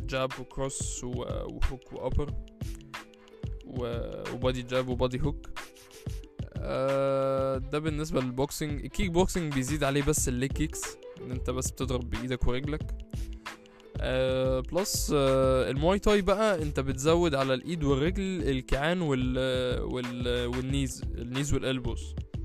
جاب 0.00 0.30
وكروس 0.40 1.04
وهوك 1.04 1.92
وابر 1.92 2.34
وبادي 3.66 4.62
جاب 4.62 4.88
وبادي 4.88 5.20
هوك 5.22 5.46
ده 7.72 7.78
بالنسبة 7.78 8.20
لل 8.20 8.36
boxing 8.36 8.84
ال 8.84 9.10
kickboxing 9.10 9.54
بيزيد 9.54 9.84
عليه 9.84 10.02
بس 10.02 10.28
ال 10.28 10.34
leg 10.34 10.52
kicks 10.52 10.82
إن 11.20 11.30
أنت 11.30 11.50
بس 11.50 11.70
بتضرب 11.70 12.10
بإيدك 12.10 12.46
ورجلك. 12.48 12.82
آه 14.00 14.60
plus 14.60 15.12
آه 15.14 15.70
المواي 15.70 15.98
تاي 15.98 16.22
بقى 16.22 16.62
أنت 16.62 16.80
بتزود 16.80 17.34
على 17.34 17.54
الإيد 17.54 17.84
والرجل 17.84 18.48
الكيعان 18.48 19.00
وال 19.00 19.38
وال 19.82 20.46
وال 20.46 20.62
knees 20.62 21.02
ال 21.18 21.24
knees 21.24 21.54
وال 21.54 21.69
elbows 21.69 22.14
آه 22.14 22.37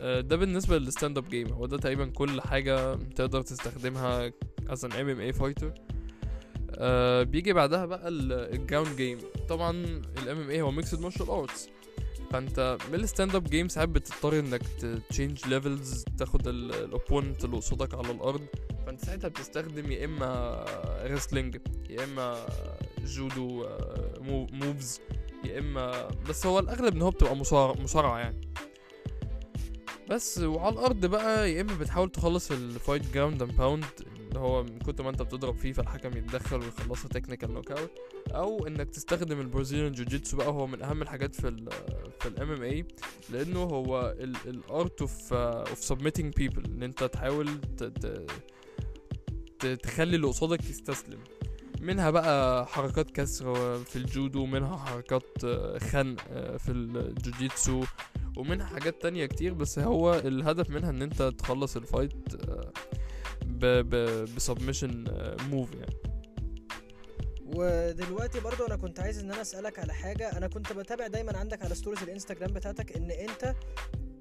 ده 0.00 0.36
بالنسبة 0.36 0.78
لل 0.78 0.89
stand 0.89 1.18
up 1.18 1.28
game 1.28 1.52
هو 1.52 1.66
ده 1.66 1.78
تقريبا 1.78 2.06
كل 2.06 2.40
حاجة 2.40 2.94
تقدر 2.94 3.42
تستخدمها 3.42 4.26
an 4.26 4.92
MMA 4.92 5.20
fighter 5.20 5.72
بيجي 7.24 7.52
بعدها 7.52 7.86
بقى 7.86 8.08
ال 8.08 8.21
ground 8.21 8.96
game 8.96 9.18
طبعا 9.48 9.70
ال 10.22 10.40
MMA 10.40 10.60
هو 10.62 10.70
mixed 10.70 11.00
martial 11.00 11.30
arts 11.30 11.68
فأنت 12.30 12.78
من 12.92 12.94
ال 12.94 13.01
stand 13.01 13.34
up 13.34 13.44
game 13.44 13.68
ساعات 13.68 13.88
بتضطر 13.88 14.38
إنك 14.38 14.62
change 15.10 15.46
levels 15.48 16.04
تاخد 16.18 16.48
ال 16.48 16.59
opponent 16.59 17.44
اللي 17.44 17.56
قصادك 17.56 17.94
على 17.94 18.10
الأرض. 18.10 18.40
فأنت 18.86 19.04
ساعتها 19.04 19.28
بتستخدم 19.28 19.92
يا 19.92 20.04
إما 20.04 20.64
wrestling 21.04 21.56
يا 21.90 22.04
إما 22.04 22.46
جودو 23.04 23.66
moves 24.52 25.00
يا 25.44 25.58
اما 25.58 26.08
بس 26.28 26.46
هو 26.46 26.58
الأغلب 26.58 26.94
إن 26.94 27.02
هو 27.02 27.10
بتبقى 27.10 27.36
مصارعة 27.82 28.18
يعني. 28.18 28.40
بس 30.10 30.38
وعلى 30.38 30.72
الأرض 30.74 31.06
بقى 31.06 31.52
يا 31.52 31.60
إما 31.60 31.74
بتحاول 31.74 32.10
تخلص 32.10 32.50
ال 32.50 32.61
fight 32.61 33.14
ground 33.14 33.42
and 33.42 33.56
pound 33.56 33.84
اللي 34.28 34.38
هو 34.40 34.62
من 34.62 34.78
كتر 34.78 35.04
ما 35.04 35.10
أنت 35.10 35.22
بتضرب 35.22 35.56
فيه 35.56 35.72
فالحكم 35.72 36.16
يتدخل 36.18 36.56
ويخلصها 36.56 37.08
technical 37.08 37.54
knockout 37.54 37.90
أو 38.30 38.66
إنك 38.66 38.90
تستخدم 38.90 39.40
ال 39.40 39.45
Brazilian 39.45 39.92
جوجيتسو 39.92 40.36
بقى 40.36 40.46
هو 40.48 40.66
من 40.66 40.82
أهم 40.82 41.02
الحاجات 41.02 41.34
في 41.34 41.48
ال 41.48 41.68
في 42.20 42.28
ال 42.28 42.50
MMA 42.50 42.84
لأنه 43.30 43.62
هو 43.62 44.14
ال 44.46 44.60
art 44.60 45.00
of 45.00 45.32
of 45.32 45.84
submitting 45.84 46.34
people 46.34 46.64
إن 46.64 46.82
أنت 46.82 47.04
تحاول 47.04 47.48
تخلي 49.82 50.16
اللي 50.16 50.26
قصادك 50.26 50.64
يستسلم. 50.70 51.18
منها 51.80 52.10
بقى 52.10 52.66
حركات 52.66 53.10
كسر 53.10 53.78
في 53.84 53.96
الجودو 53.96 54.46
منها 54.46 54.76
حركات 54.76 55.46
خنق 55.80 56.20
في 56.56 56.68
الجوجيتسو 56.72 57.84
ومنها 58.36 58.66
حاجات 58.66 59.02
تانية 59.02 59.26
كتير 59.26 59.54
بس 59.54 59.78
هو 59.78 60.14
الهدف 60.14 60.70
منها 60.70 60.90
إن 60.90 61.02
أنت 61.02 61.22
تخلص 61.22 61.76
ال 61.76 61.86
fight 61.86 62.34
آه، 62.48 62.72
ب 63.46 63.64
ب 63.66 63.94
ب 64.36 64.42
submission 64.42 65.04
move 65.50 65.74
يعني. 65.74 65.96
ودلوقتي 67.46 68.40
برضو 68.40 68.66
أنا 68.66 68.76
كنت 68.76 69.00
عايز 69.00 69.18
إن 69.18 69.32
أنا 69.32 69.40
أسألك 69.40 69.78
على 69.78 69.94
حاجة. 69.94 70.36
أنا 70.36 70.48
كنت 70.48 70.72
بتابع 70.72 71.06
دايما 71.06 71.38
عندك 71.38 71.62
على 71.62 71.74
stories 71.74 72.02
الإنستجرام 72.02 72.52
بتاعتك 72.52 72.96
إن 72.96 73.10
أنت 73.10 73.54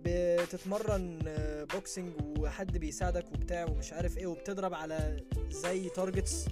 بتتمرن 0.05 1.19
آه، 1.27 1.63
boxing 1.63 2.13
وحد 2.39 2.77
بيساعدك 2.77 3.25
وبتاع 3.31 3.65
ومش 3.65 3.93
عارف 3.93 4.17
إيه 4.17 4.27
وبتضرب 4.27 4.73
على 4.73 5.17
زي 5.49 5.89
targets 5.89 6.45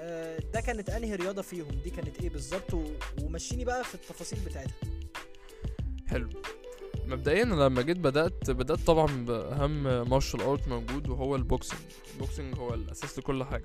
آه، 0.00 0.38
ده 0.54 0.60
كانت 0.60 0.90
أنهي 0.90 1.14
رياضة 1.14 1.42
فيهم؟ 1.42 1.80
دي 1.84 1.90
كانت 1.90 2.20
إيه 2.22 2.30
بالظبط؟ 2.30 2.74
ومشيني 3.22 3.64
بقى 3.64 3.84
في 3.84 3.94
التفاصيل 3.94 4.38
بتاعتها. 4.46 4.74
حلو. 6.06 6.28
مبدئيا 7.08 7.44
لما 7.44 7.82
جيت 7.82 7.96
بدأت 7.96 8.50
بدأت 8.50 8.78
طبعا 8.80 9.24
بأهم 9.24 9.82
martial 10.10 10.40
art 10.40 10.68
موجود 10.68 11.08
وهو 11.08 11.36
ال 11.36 11.42
boxing 11.42 11.80
ال 12.14 12.20
boxing 12.20 12.58
هو 12.58 12.74
الأساس 12.74 13.18
لكل 13.18 13.44
حاجة. 13.44 13.64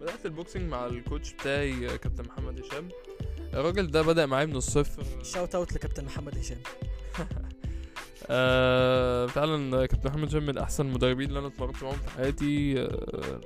بدأت 0.00 0.26
ال 0.26 0.32
boxing 0.32 0.70
مع 0.70 0.86
ال 0.86 0.94
coach 0.94 1.32
بتاعي 1.32 1.98
كابتن 1.98 2.24
محمد 2.24 2.60
هشام. 2.60 2.88
الراجل 3.54 3.90
ده 3.90 4.02
بدأ 4.02 4.26
معايا 4.26 4.46
من 4.46 4.56
الصفر. 4.56 5.02
shout 5.22 5.54
out 5.54 5.72
لكابتن 5.72 6.04
محمد 6.04 6.38
هشام. 6.38 6.58
آه 8.30 9.26
فعلا 9.26 9.86
كابتن 9.86 10.08
محمد 10.10 10.28
هشام 10.28 10.46
من 10.46 10.58
أحسن 10.58 10.86
المدربين 10.86 11.28
اللي 11.28 11.38
أنا 11.38 11.46
اتمرنت 11.46 11.82
معاهم 11.82 11.96
في 11.96 12.10
حياتي. 12.10 12.80
آه 12.82 13.40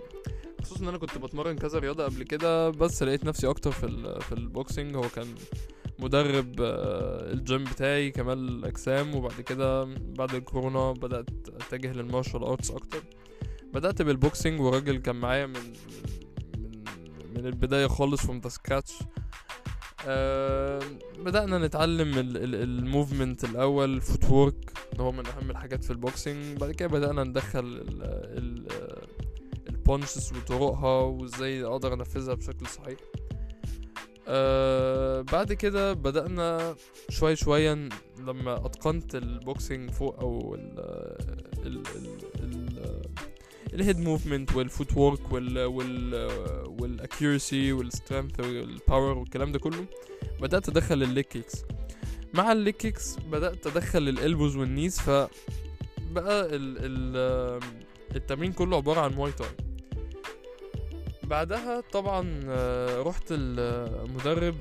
خصوصا 0.63 0.83
إن 0.83 0.89
أنا 0.89 0.99
كنت 0.99 1.19
بتمرن 1.19 1.57
كذا 1.57 1.79
رياضة 1.79 2.05
قبل 2.05 2.23
كده 2.23 2.71
بس 2.71 3.03
لقيت 3.03 3.25
نفسي 3.25 3.47
أكتر 3.51 3.71
في 3.71 3.87
ال- 3.87 4.21
في 4.23 4.33
ال 4.33 4.42
boxing 4.42 4.97
هو 4.97 5.09
كان 5.09 5.27
مدرب 5.99 6.61
آه 6.61 7.33
الجيم 7.33 7.65
بتاعي 7.65 8.11
كمال 8.11 8.65
أجسام 8.65 9.15
وبعد 9.15 9.41
كده 9.41 9.85
بعد 9.99 10.35
الكورونا 10.35 10.93
بدأت 10.93 11.31
أتجه 11.49 11.93
لل 11.93 12.04
martial 12.04 12.45
arts 12.45 12.71
أكتر. 12.71 13.03
بدأت 13.75 14.03
بال 14.03 14.17
boxing 14.17 14.61
وراجل 14.61 14.97
كان 14.97 15.17
معايا 15.17 15.47
من 15.47 15.61
من 16.59 16.85
من 17.37 17.47
البداية 17.47 17.87
خالص 17.87 18.27
the 18.27 18.51
scratch. 18.51 19.05
آه 20.09 20.81
بدأنا 21.19 21.59
نتعلم 21.59 22.13
ال 22.17 22.31
movement 22.31 23.45
الأول 23.45 24.01
footwork 24.01 24.73
ان 24.95 25.01
هو 25.01 25.13
من 25.13 25.27
أهم 25.27 25.51
الحاجات 25.51 25.85
في 25.85 25.91
ال 25.91 26.01
boxing 26.01 26.59
بعد 26.59 26.71
كده 26.71 26.89
بدأنا 26.89 27.25
ندخل 27.25 27.59
ال 27.59 28.03
ال 28.03 28.67
ال 29.69 29.77
punches 29.77 30.33
وطرقها 30.33 31.01
وإزاي 31.01 31.65
أقدر 31.65 31.95
أنفذها 31.95 32.35
بشكل 32.35 32.67
صحيح. 32.67 32.99
آه 34.29 35.21
بعد 35.21 35.53
كده 35.53 35.93
بدأنا 35.93 36.75
شوية 37.09 37.35
شوية 37.35 37.89
لما 38.19 38.67
أتقنت 38.67 39.15
ال 39.15 39.26
boxing 39.26 39.91
فوق 39.91 40.21
أو 40.21 40.55
ال 40.55 40.79
ال 41.67 41.83
ال 41.97 42.19
ال 42.43 43.03
ال 43.75 43.80
head 43.80 43.99
movement 44.01 44.46
وال 44.46 44.57
footwork 44.57 45.33
وال 45.33 45.59
وال 45.65 46.15
وال 46.81 46.99
accuracy 46.99 47.73
وال 47.73 47.87
strength 47.87 48.41
وال 48.41 48.63
power 48.63 49.19
والكلام 49.19 49.53
ده 49.53 49.59
كله 49.59 49.85
بدأت 50.41 50.69
أدخل 50.69 51.03
ال 51.03 51.08
leg 51.08 51.25
kicks 51.25 51.65
مع 52.35 52.53
ال 52.53 52.58
leg 52.58 52.75
kicks 52.75 53.17
بدأت 53.17 53.67
أدخل 53.67 54.09
ال 54.09 54.16
elbows 54.16 54.57
وال 54.57 54.69
knees 54.69 55.01
فبقى 55.01 55.29
ال 56.17 56.77
ال 56.81 57.61
التمرين 58.17 58.53
كله 58.53 58.77
عبارة 58.77 59.01
عن 59.01 59.13
مواي 59.15 59.33
تاي 59.33 59.49
بعدها 61.27 61.81
طبعا 61.81 62.41
آه، 62.45 63.03
رحت 63.03 63.25
المدرب 63.31 64.57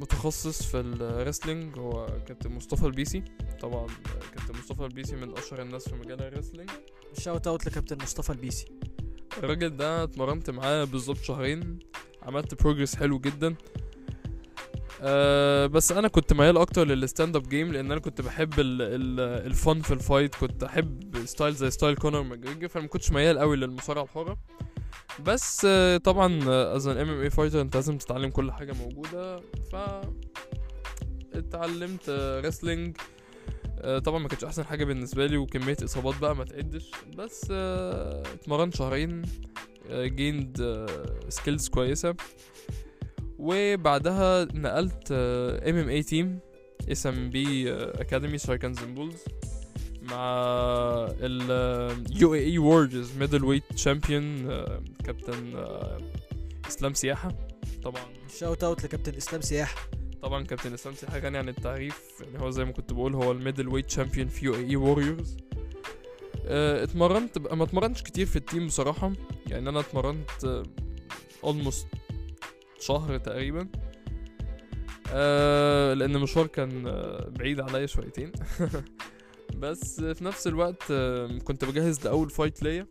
متخصص 0.00 0.62
في 0.62 0.80
ال 0.80 0.90
wrestling 0.90 1.78
هو 1.78 2.06
كابتن 2.06 2.50
مصطفى 2.52 2.86
البيسي. 2.86 3.24
طبعا 3.60 3.84
آه، 3.84 4.34
كابتن 4.36 4.58
مصطفى 4.58 4.84
البيسي 4.84 5.16
من 5.16 5.38
أشهر 5.38 5.62
الناس 5.62 5.88
في 5.88 5.94
مجال 5.94 6.22
ال 6.22 6.26
wrestling. 6.26 6.70
shout 7.18 7.46
out 7.46 7.66
لكابتن 7.66 8.02
مصطفى 8.02 8.30
البيسي. 8.30 8.66
الراجل 9.38 9.76
ده 9.76 10.04
اتمرنت 10.04 10.50
معاه 10.50 10.84
بالظبط 10.84 11.18
شهرين 11.18 11.78
عملت 12.22 12.62
progress 12.62 12.96
حلو 12.96 13.18
جدا. 13.18 13.54
أه 15.00 15.66
بس 15.66 15.92
أنا 15.92 16.08
كنت 16.08 16.32
ميال 16.32 16.56
أكتر 16.56 16.86
لل 16.86 17.00
stand 17.00 17.36
up 17.36 17.48
game 17.48 17.72
لأن 17.72 17.92
أنا 17.92 18.00
كنت 18.00 18.20
بحب 18.20 18.60
ال 18.60 18.82
ال 18.82 19.20
الفن 19.46 19.80
في 19.80 19.94
ال 19.94 20.01
fight 20.01 20.34
كنت 20.34 20.62
أحب 20.62 21.16
style 21.24 21.54
زي 21.54 21.70
style 21.70 21.96
كونر 21.96 22.22
ماجريجر 22.22 22.68
فما 22.68 22.86
كنتش 22.86 23.12
ميال 23.12 23.38
قوي 23.38 23.56
للمصارعة 23.56 24.02
الحرة. 24.02 24.38
بس 25.24 25.66
آه، 25.70 25.96
طبعا 25.96 26.40
as 26.76 26.86
an 26.86 26.98
MMA 26.98 27.20
fighter 27.20 27.60
انت 27.60 27.74
لازم 27.76 27.98
تتعلم 27.98 28.30
كل 28.30 28.52
حاجة 28.52 28.72
موجودة. 28.72 29.36
ف 29.72 29.76
اتعلمت 31.34 32.10
ريسلينج 32.44 32.96
طبعا 34.04 34.18
ما 34.18 34.28
كانتش 34.28 34.44
أحسن 34.44 34.64
حاجة 34.64 34.84
بالنسبة 34.84 35.26
لي 35.26 35.36
وكمية 35.36 35.76
إصابات 35.84 36.18
بقى 36.20 36.36
ما 36.36 36.44
تعدش. 36.44 36.90
بس 37.16 37.46
آه، 37.50 38.22
اتمرنت 38.34 38.76
شهرين 38.76 39.22
جيند 39.90 40.86
سكيلز 41.28 41.68
كويسة. 41.68 42.14
وبعدها 43.38 44.44
نقلت 44.44 45.12
ام 45.12 45.76
ام 45.76 45.88
اي 45.88 46.02
تيم 46.02 46.38
اس 46.90 47.06
ام 47.06 47.30
بي 47.30 47.72
اكاديمي 47.74 48.38
سايكنز 48.38 48.78
بولز 48.84 49.24
مع 50.10 50.34
ال 51.20 51.50
يو 52.20 52.34
اي 52.34 52.44
اي 52.44 52.58
وورجز 52.58 53.16
ميدل 53.18 53.44
ويت 53.44 53.62
تشامبيون 53.70 54.48
كابتن 55.04 55.56
آه، 55.56 56.00
إسلام 56.68 56.94
سياحة. 56.94 57.32
طبعا. 57.82 58.02
shout 58.38 58.64
out 58.64 58.84
لكابتن 58.84 59.14
إسلام 59.14 59.40
سياح 59.40 59.88
طبعا 60.22 60.44
كابتن 60.44 60.72
إسلام 60.72 60.94
سياحة 60.94 61.18
غني 61.18 61.38
عن 61.38 61.48
التعريف. 61.48 62.00
يعني 62.20 62.44
هو 62.44 62.50
زي 62.50 62.64
ما 62.64 62.72
كنت 62.72 62.92
بقول 62.92 63.14
هو 63.14 63.32
ال 63.32 63.68
middleweight 63.68 63.86
champion 63.86 64.28
في 64.28 64.44
UAE 64.46 64.54
Warriors 64.54 65.36
اتمرنت 66.48 67.38
ما 67.38 67.64
اتمرنتش 67.64 68.02
كتير 68.02 68.26
في 68.26 68.36
ال 68.36 68.42
team 68.42 68.66
بصراحة. 68.66 69.12
يعني 69.46 69.68
أنا 69.68 69.80
اتمرنت 69.80 70.64
almost 71.44 71.86
شهر 72.80 73.18
تقريبا. 73.18 73.68
آه 75.12 75.94
لأن 75.94 76.16
المشوار 76.16 76.46
كان 76.46 76.86
آه، 76.86 77.28
بعيد 77.38 77.60
عليا 77.60 77.86
شويتين. 77.86 78.32
بس 79.56 80.00
في 80.00 80.24
نفس 80.24 80.46
الوقت 80.46 80.92
كنت 81.44 81.64
بجهز 81.64 82.04
لأول 82.04 82.30
fight 82.30 82.62
ليا 82.62 82.86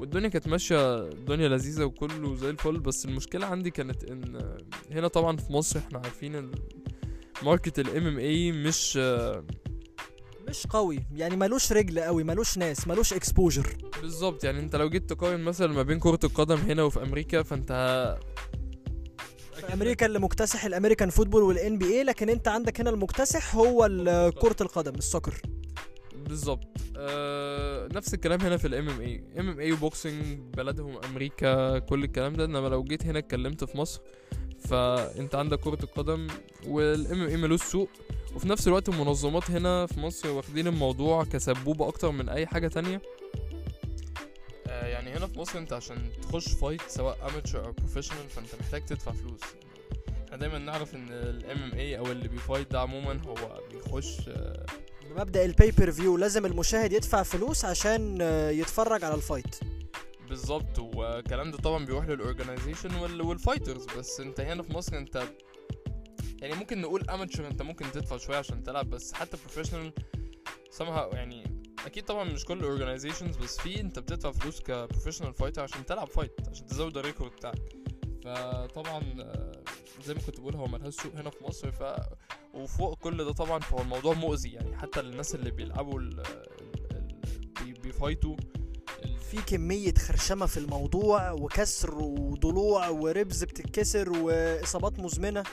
والدنيا 0.00 0.28
كانت 0.28 0.48
ماشية 0.48 1.08
الدنيا 1.08 1.48
لذيذة 1.48 1.84
وكله 1.84 2.36
زي 2.36 2.50
الفل. 2.50 2.80
بس 2.80 3.04
المشكلة 3.04 3.46
عندي 3.46 3.70
كانت 3.70 4.04
إن 4.04 4.56
هنا 4.90 5.08
طبعا 5.08 5.36
في 5.36 5.52
مصر 5.52 5.78
إحنا 5.78 5.98
عارفين 5.98 6.50
market 7.42 7.78
ال 7.78 8.06
MMA 8.06 8.52
مش 8.52 8.96
مش 10.48 10.66
قوي. 10.66 11.06
يعني 11.14 11.36
ملوش 11.36 11.72
رجل 11.72 12.00
قوي 12.00 12.24
ملوش 12.24 12.58
ناس 12.58 12.88
ملوش 12.88 13.12
exposure 13.12 13.76
بالظبط. 14.00 14.44
يعني 14.44 14.60
انت 14.60 14.76
لو 14.76 14.88
جيت 14.88 15.10
تقارن 15.10 15.40
مثلا 15.40 15.72
ما 15.72 15.82
بين 15.82 15.98
كرة 15.98 16.18
القدم 16.24 16.56
هنا 16.56 16.82
وفي 16.82 17.02
أمريكا 17.02 17.42
فانت 17.42 17.72
في 19.54 19.72
أمريكا 19.74 20.06
اللي 20.06 20.18
مكتسح 20.18 20.64
ال 20.64 21.10
American 21.10 21.42
football 21.42 21.78
وال 21.78 21.86
NBA 21.86 22.04
لكن 22.04 22.28
انت 22.28 22.48
عندك 22.48 22.80
هنا 22.80 22.90
المكتسح 22.90 23.54
هو 23.56 23.88
كرة 24.40 24.56
القدم 24.60 24.94
ال 24.94 25.00
soccer. 25.00 25.42
بالظبط. 26.28 26.68
آه 26.96 27.88
نفس 27.94 28.14
الكلام 28.14 28.40
هنا 28.40 28.56
في 28.56 28.66
ال 28.66 28.72
MMA 28.72 28.88
MMA 28.88 29.60
و 29.60 29.72
boxing 29.72 30.38
بلدهم 30.38 30.98
أمريكا 31.04 31.78
كل 31.78 32.04
الكلام 32.04 32.32
ده. 32.32 32.44
إنما 32.44 32.68
لو 32.68 32.84
جيت 32.84 33.06
هنا 33.06 33.18
اتكلمت 33.18 33.64
في 33.64 33.78
مصر 33.78 34.00
فأنت 34.60 35.34
عندك 35.34 35.60
كرة 35.60 35.78
القدم 35.82 36.26
وال 36.66 37.20
MMA 37.22 37.36
ملوش 37.36 37.62
سوق. 37.62 37.88
وفي 38.34 38.48
نفس 38.48 38.68
الوقت 38.68 38.88
المنظمات 38.88 39.50
هنا 39.50 39.86
في 39.86 40.00
مصر 40.00 40.30
واخدين 40.30 40.66
الموضوع 40.66 41.24
كسبوبة 41.24 41.88
أكتر 41.88 42.10
من 42.10 42.28
أي 42.28 42.46
حاجة 42.46 42.68
تانية. 42.68 43.02
آه 44.66 44.86
يعني 44.86 45.10
هنا 45.10 45.26
في 45.26 45.38
مصر 45.38 45.58
أنت 45.58 45.72
عشان 45.72 45.96
تخش 46.22 46.48
fight 46.48 46.82
سواء 46.88 47.18
amateur 47.30 47.66
أو 47.66 47.72
professional 47.72 48.28
فأنت 48.28 48.54
محتاج 48.60 48.84
تدفع 48.84 49.12
فلوس. 49.12 49.40
إحنا 50.24 50.36
دايما 50.36 50.58
نعرف 50.58 50.94
إن 50.94 51.08
ال 51.10 51.62
MMA 51.62 51.98
أو 51.98 52.12
اللي 52.12 52.28
بي 52.28 52.41
fight 52.41 52.72
ده 52.72 52.80
عموما 52.80 53.20
هو 53.26 53.60
بيخش 53.72 54.28
آه 54.28 54.66
بمبدأ 55.18 55.44
ال 55.44 55.51
pay 55.51 55.70
per 55.70 55.90
view 55.90 56.16
لازم 56.16 56.46
المشاهد 56.46 56.92
يدفع 56.92 57.22
فلوس 57.22 57.64
عشان 57.64 58.18
آه، 58.20 58.50
يتفرج 58.50 59.04
على 59.04 59.14
ال 59.14 59.21
fight 59.21 59.56
بالظبط. 60.28 60.78
والكلام 60.78 61.50
ده 61.50 61.56
طبعا 61.58 61.84
بيروح 61.86 62.06
لل 62.06 62.19
organization 62.19 62.94
وال... 62.94 63.22
وال 63.22 63.35
fighters 63.35 63.86
بس 63.98 64.20
انت 64.20 64.40
هنا 64.40 64.62
في 64.62 64.72
مصر 64.72 64.98
انت 64.98 65.22
يعني 66.42 66.54
ممكن 66.54 66.80
نقول 66.80 67.10
amateur 67.10 67.46
انت 67.46 67.62
ممكن 67.62 67.92
تدفع 67.92 68.16
شوية 68.16 68.36
عشان 68.36 68.62
تلعب. 68.62 68.90
بس 68.90 69.12
حتى 69.12 69.36
professional 69.36 69.92
somehow 70.78 71.14
يعني 71.14 71.62
أكيد 71.86 72.04
طبعا 72.04 72.24
مش 72.24 72.44
كل 72.44 72.58
ال 72.58 72.64
organizations 72.64 73.36
بس 73.36 73.58
في 73.58 73.80
انت 73.80 73.98
بتدفع 73.98 74.30
فلوس 74.30 74.60
ك 74.60 74.66
professional 74.66 75.34
fighter 75.34 75.62
عشان 75.62 75.86
تلعب 75.86 76.06
fight 76.08 76.32
عشان 76.50 76.66
تزود 76.66 76.96
ال 76.96 77.01
record 77.01 77.30
بتاعك. 77.30 77.76
فطبعا 78.24 79.02
آه، 79.20 79.62
زي 80.04 80.14
ما 80.14 80.20
كنت 80.20 80.40
بقول 80.40 80.54
هو 80.54 80.66
ملهاش 80.66 80.94
سوق 80.94 81.14
هنا 81.14 81.30
في 81.30 81.44
مصر. 81.44 81.72
ف 81.72 81.82
وفوق 82.54 82.98
كل 82.98 83.24
ده 83.24 83.32
طبعا 83.32 83.58
فهو 83.58 83.80
الموضوع 83.82 84.14
مؤذي 84.14 84.52
يعني. 84.52 84.76
حتى 84.76 85.02
للناس 85.02 85.34
اللي 85.34 85.50
بيلعبوا 85.50 86.00
ال... 86.00 86.20
ال... 86.20 86.96
ال... 86.96 87.20
بي- 87.64 87.80
بي 87.80 87.92
fight 87.92 88.24
وا. 88.24 88.36
في 89.30 89.36
كمية 89.46 89.94
خرشمة 89.94 90.46
في 90.46 90.56
الموضوع 90.56 91.30
وكسر 91.30 91.94
وضلوع 91.94 92.88
و 92.88 92.99
ribs 92.99 93.44
بتتكسر 93.44 94.10
وإصابات 94.10 94.98
مزمنة. 95.00 95.44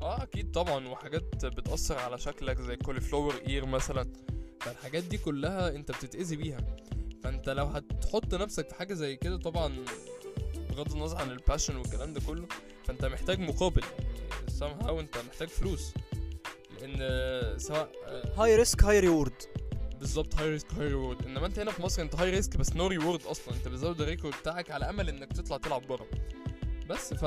آه 0.00 0.22
أكيد 0.22 0.50
طبعا. 0.50 0.88
وحاجات 0.88 1.44
بتأثر 1.46 1.98
على 1.98 2.18
شكلك 2.18 2.60
زي 2.60 2.76
cauliflower 2.76 3.34
ear 3.48 3.66
مثلا. 3.66 4.12
فالحاجات 4.60 5.04
دي 5.04 5.18
كلها 5.18 5.68
أنت 5.76 5.90
بتتأذي 5.92 6.36
بيها. 6.36 6.58
فأنت 7.24 7.48
لو 7.48 7.64
هتحط 7.64 8.34
نفسك 8.34 8.68
في 8.68 8.74
حاجة 8.74 8.94
زي 8.94 9.16
كده 9.16 9.36
طبعا 9.36 9.84
بغض 10.70 10.92
النظر 10.92 11.16
عن 11.16 11.30
ال 11.30 11.36
passion 11.36 11.76
والكلام 11.76 12.12
ده 12.12 12.20
كله 12.20 12.46
فأنت 12.84 13.04
محتاج 13.04 13.40
مقابل. 13.40 13.82
يعني 14.30 14.58
somehow 14.60 14.90
أنت 14.90 15.18
محتاج 15.18 15.48
فلوس. 15.48 15.94
لأن 16.80 16.96
آه، 17.00 17.56
سواء 17.56 17.90
high 18.36 18.56
risk 18.56 18.84
high 18.84 19.00
reward 19.00 19.32
بالظبط 20.00 20.34
high 20.34 20.50
risk 20.50 20.72
high 20.78 20.88
reward 20.88 21.26
إنما 21.26 21.46
أنت 21.46 21.58
هنا 21.58 21.70
في 21.70 21.82
مصر 21.82 22.02
أنت 22.02 22.14
high 22.14 22.30
risk 22.30 22.56
بس 22.56 22.72
no 22.76 22.86
reward 22.86 23.22
أصلا. 23.22 23.54
أنت 23.54 23.68
بتزود 23.68 24.00
ال 24.00 24.05
record 24.05 24.34
بتاعك 24.40 24.70
على 24.70 24.90
أمل 24.90 25.08
إنك 25.08 25.32
تطلع 25.32 25.56
تلعب 25.56 25.82
بره. 25.86 26.06
بس 26.88 27.14
ف 27.14 27.24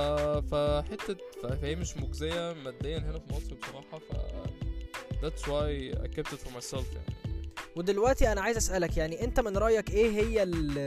فحته 0.52 1.16
فهي 1.44 1.76
مش 1.76 1.98
مجزية 1.98 2.54
ماديا 2.54 2.98
هنا 2.98 3.20
في 3.20 3.34
مصر 3.34 3.56
بصراحة. 3.56 4.00
ف 4.00 4.12
that's 5.26 5.44
why 5.48 5.96
I 6.04 6.08
kept 6.08 6.34
it 6.34 6.40
for 6.40 6.52
myself 6.60 6.86
يعني. 6.96 7.16
ودلوقتي 7.76 8.32
أنا 8.32 8.42
عايز 8.42 8.58
أسألك 8.58 8.98
يعني 8.98 9.24
أنت 9.24 9.40
من 9.40 9.58
رأيك 9.58 9.90
إيه 9.90 10.12
هي 10.12 10.44
ال 10.44 10.78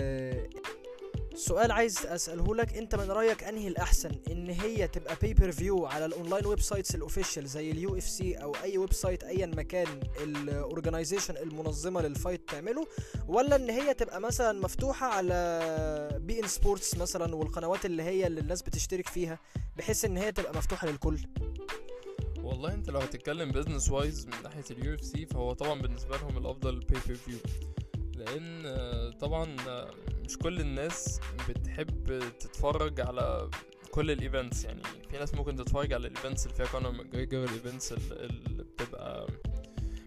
السؤال 1.35 1.73
عايز 1.73 2.07
أسأله 2.07 2.55
لك 2.55 2.77
أنت 2.77 2.95
من 2.95 3.11
رأيك 3.11 3.45
أنهي 3.45 3.69
الأحسن؟ 3.69 4.11
إن 4.31 4.51
هي 4.51 4.89
تبقى 4.89 5.17
pay 5.23 5.38
per 5.38 5.53
view 5.53 5.87
على 5.87 6.05
ال 6.05 6.11
online 6.11 6.47
websites 6.47 6.95
ال 6.95 7.00
official 7.00 7.47
زي 7.47 7.71
ال 7.71 7.99
UFC 7.99 8.35
أو 8.35 8.55
أي 8.63 8.79
website 8.79 9.25
ايا 9.25 9.47
مكان 9.47 9.87
ال 10.23 10.31
organization 10.31 11.37
المنظمة 11.37 12.01
لل 12.03 12.16
fight 12.16 12.49
تعمله؟ 12.49 12.87
ولا 13.29 13.57
إن 13.57 13.71
هي 13.71 13.95
تبقى 13.95 14.21
مثلا 14.21 14.61
مفتوحة 14.61 15.07
على 15.07 16.19
beIN 16.23 16.47
Sports 16.49 16.97
مثلا 16.97 17.35
والقنوات 17.35 17.85
اللي 17.87 18.03
هي 18.03 18.27
اللي 18.27 18.41
الناس 18.41 18.63
بتشترك 18.63 19.09
فيها 19.09 19.39
بحيث 19.77 20.05
إن 20.05 20.17
هي 20.17 20.33
تبقى 20.33 20.53
مفتوحة 20.57 20.89
للكل؟ 20.89 21.19
والله 22.43 22.75
أنت 22.75 22.91
لو 22.91 22.99
هتتكلم 23.01 23.53
business 23.53 23.91
wise 23.91 24.27
من 24.27 24.43
ناحية 24.43 24.65
ال 24.71 24.95
UFC 24.95 25.27
فهو 25.27 25.53
طبعا 25.53 25.83
بالنسبة 25.83 26.17
لهم 26.17 26.39
الأفضل 26.39 26.83
pay 26.93 26.97
per 26.97 27.31
view 27.31 27.49
لأن 28.17 28.63
طبعا 29.21 29.57
مش 30.25 30.39
كل 30.39 30.61
الناس 30.61 31.21
بتحب 31.49 32.23
تتفرج 32.41 33.01
على 33.01 33.51
كل 33.91 34.11
ال 34.11 34.18
events 34.18 34.65
يعني 34.65 34.83
في 35.11 35.19
ناس 35.19 35.35
ممكن 35.35 35.57
تتفرج 35.57 35.93
على 35.93 36.07
ال 36.07 36.12
events 36.12 36.47
اللي 36.47 36.57
فيها 36.57 36.67
كونر 36.67 36.91
ماجريجر 36.91 37.45
ال 37.45 37.52
events 37.52 37.93
اللي 37.93 38.63
بتبقى 38.65 39.27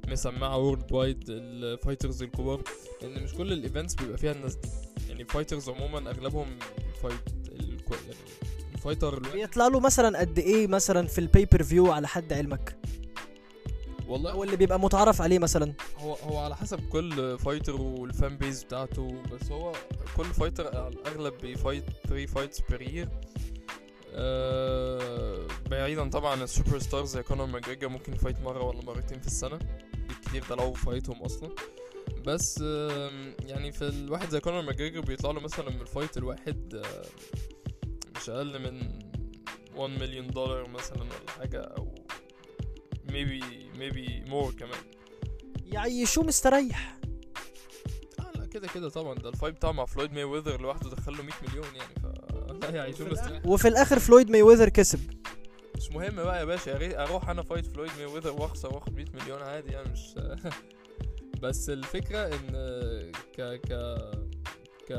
مسمعة 0.08 0.58
worldwide 0.58 0.92
ال 0.92 1.24
fighters 1.30 2.24
الكبار 2.24 2.62
لأن 3.02 3.24
مش 3.24 3.34
كل 3.34 3.54
ال 3.54 3.60
events 3.60 3.96
بيبقى 3.96 4.18
فيها 4.18 4.32
الناس 4.32 4.56
دي. 4.56 4.68
يعني 5.10 5.26
fighters 5.26 5.70
عموما 5.70 6.10
أغلبهم 6.12 6.60
fight 7.04 7.20
الكو... 7.52 7.94
يعني 7.94 8.18
ال 8.74 8.79
fighter 8.80 9.20
بيطلع 9.20 9.68
له 9.68 9.80
مثلا 9.80 10.20
قد 10.20 10.40
إيه 10.40 10.68
مثلا 10.68 11.08
في 11.08 11.20
ال 11.20 11.26
pay 11.26 11.45
per 11.45 11.64
view 11.64 11.92
على 11.92 12.08
حد 12.08 12.34
علمك؟ 12.34 12.76
والله 14.08 14.32
أو 14.32 14.44
اللي 14.44 14.56
بيبقى 14.56 14.80
متعارف 14.80 15.22
عليه 15.22 15.40
مثلا. 15.40 15.74
هو 15.98 16.14
هو 16.14 16.38
على 16.38 16.56
حسب 16.56 16.80
كل 16.90 17.40
fighter 17.40 17.82
وال 17.82 18.04
fan 18.04 18.38
base 18.38 18.64
بتاعته 18.64 19.22
بس 19.32 19.52
هو 19.52 19.74
كل 20.18 20.26
fighter 20.26 20.68
على 20.78 20.88
الأغلب 20.88 21.34
بي 21.42 21.54
fight 21.54 21.84
3 22.08 22.26
fights 22.26 22.62
per 22.70 22.82
year 22.82 23.10
بعيدا 25.70 26.10
طبعا 26.10 26.44
ال 26.44 26.80
superstars 26.80 27.10
زي 27.10 27.24
كونر 27.24 27.46
ماجريجر 27.46 27.90
ممكن 27.90 28.14
ي 28.14 28.18
fight 28.18 28.40
مرة 28.40 28.64
ولا 28.64 28.82
مرتين 28.84 29.20
في 29.20 29.28
السنة. 29.28 29.60
بالكتير 30.08 30.44
ده 30.50 30.56
لو 30.56 30.74
fight 30.74 31.08
هم 31.08 31.22
أصلا. 31.24 31.50
بس 32.26 32.58
يعني 33.46 33.72
في 33.72 33.82
الواحد 33.88 34.30
زي 34.30 34.40
كونر 34.40 34.62
ماجريجر 34.62 35.02
بيطلع 35.02 35.32
له 35.32 35.40
مثلا 35.40 35.70
من 35.70 35.82
ال 35.82 35.88
fight 35.88 36.18
الواحد 36.18 36.76
آه، 36.76 37.06
مش 38.16 38.30
أقل 38.30 38.60
من 38.60 39.00
1 39.76 40.00
مليون 40.00 40.28
دولار 40.28 40.70
مثلا 40.70 41.02
ولا 41.02 41.32
حاجة 41.40 41.62
أو 41.62 41.96
maybe 43.08 43.44
maybe 43.80 44.30
more 44.30 44.56
كمان. 44.60 44.80
يعيشوه 45.66 46.24
مستريح؟ 46.24 46.98
آه 48.20 48.32
لا 48.40 48.46
كده 48.46 48.68
كده 48.76 48.90
طبعا. 48.90 49.16
ده 49.16 49.30
ال 49.30 49.34
fight 49.34 49.56
بتاعه 49.56 49.72
مع 49.72 49.86
فلويد 49.86 50.14
ماي 50.14 50.24
ويذر 50.24 50.62
لوحده 50.62 50.90
دخل 50.90 51.12
له 51.18 51.24
100 51.24 51.34
مليون 51.50 51.76
يعني 51.76 51.94
ف 51.96 52.06
لا 52.64 52.70
يعيشون 52.76 53.10
مستريح؟ 53.12 53.46
وفي 53.46 53.68
الآخر 53.68 54.00
فلويد 54.00 54.30
ماي 54.32 54.42
ويذر 54.42 54.70
كسب. 54.70 55.00
مش 55.78 55.92
مهم 55.92 56.16
بقى 56.16 56.40
يا 56.40 56.46
باشا 56.46 57.04
أروح 57.04 57.30
أنا 57.30 57.42
fight 57.44 57.66
فلويد 57.66 57.92
ماي 57.98 58.06
ويذر 58.06 58.32
واخسر 58.42 58.76
واخد 58.76 58.96
100 58.96 59.06
مليون 59.14 59.42
عادي 59.42 59.72
يعني 59.72 59.90
مش 59.92 60.16
بس 61.44 61.70
الفكرة 61.70 62.20
إن 62.36 62.52
ك 63.38 63.42
ك 63.42 63.98
ك 64.90 64.92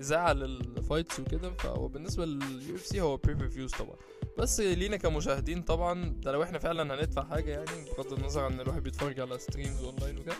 اذاعه 0.00 0.32
لل 0.32 0.54
fights 0.54 1.20
وكده 1.20 1.50
فهو 1.50 1.88
بالنسبة 1.88 2.24
لل 2.26 2.74
UFC 2.74 3.00
هو 3.00 3.16
pay 3.16 3.32
per 3.32 3.48
views 3.48 3.70
طبعا. 3.70 3.96
بس 4.38 4.60
لينا 4.60 4.96
كمشاهدين 4.96 5.62
طبعا 5.62 6.14
ده 6.22 6.32
لو 6.32 6.42
إحنا 6.42 6.58
فعلا 6.58 6.94
هندفع 6.94 7.24
حاجة 7.24 7.50
يعني 7.50 7.84
بغض 7.98 8.12
النظر 8.12 8.40
عن 8.44 8.60
الواحد 8.60 8.82
بيتفرج 8.82 9.20
على 9.20 9.38
streams 9.38 9.82
online 9.84 10.18
وكده. 10.18 10.36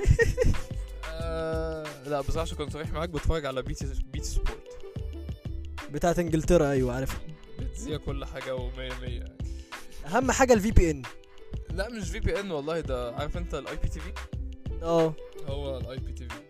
آه 1.10 2.08
لا 2.08 2.20
بصراحة 2.20 2.40
عشان 2.40 2.56
كنت 2.56 2.72
صريح 2.72 2.92
معاك 2.92 3.08
بتفرج 3.08 3.46
على 3.46 3.62
BT 3.62 3.86
BT 4.12 4.26
Sport 4.26 4.78
بتاعت 5.90 6.18
إنجلترا 6.18 6.70
أيوه 6.70 6.94
عارفها 6.94 7.20
بتذيع 7.58 7.96
كل 7.96 8.24
حاجة 8.24 8.56
و100 8.56 8.78
100 8.78 8.90
يعني 9.02 9.38
أهم 10.06 10.30
حاجة 10.30 10.52
ال 10.52 10.70
VPN 10.70 11.02
لا 11.70 11.88
مش 11.88 12.10
VPN 12.10 12.50
والله 12.50 12.80
ده 12.80 13.14
عارف 13.14 13.36
أنت 13.36 13.54
ال 13.54 13.76
IPTV 13.76 14.12
آه. 14.82 15.14
هو 15.46 15.78
ال 15.78 15.98
IPTV 15.98 16.40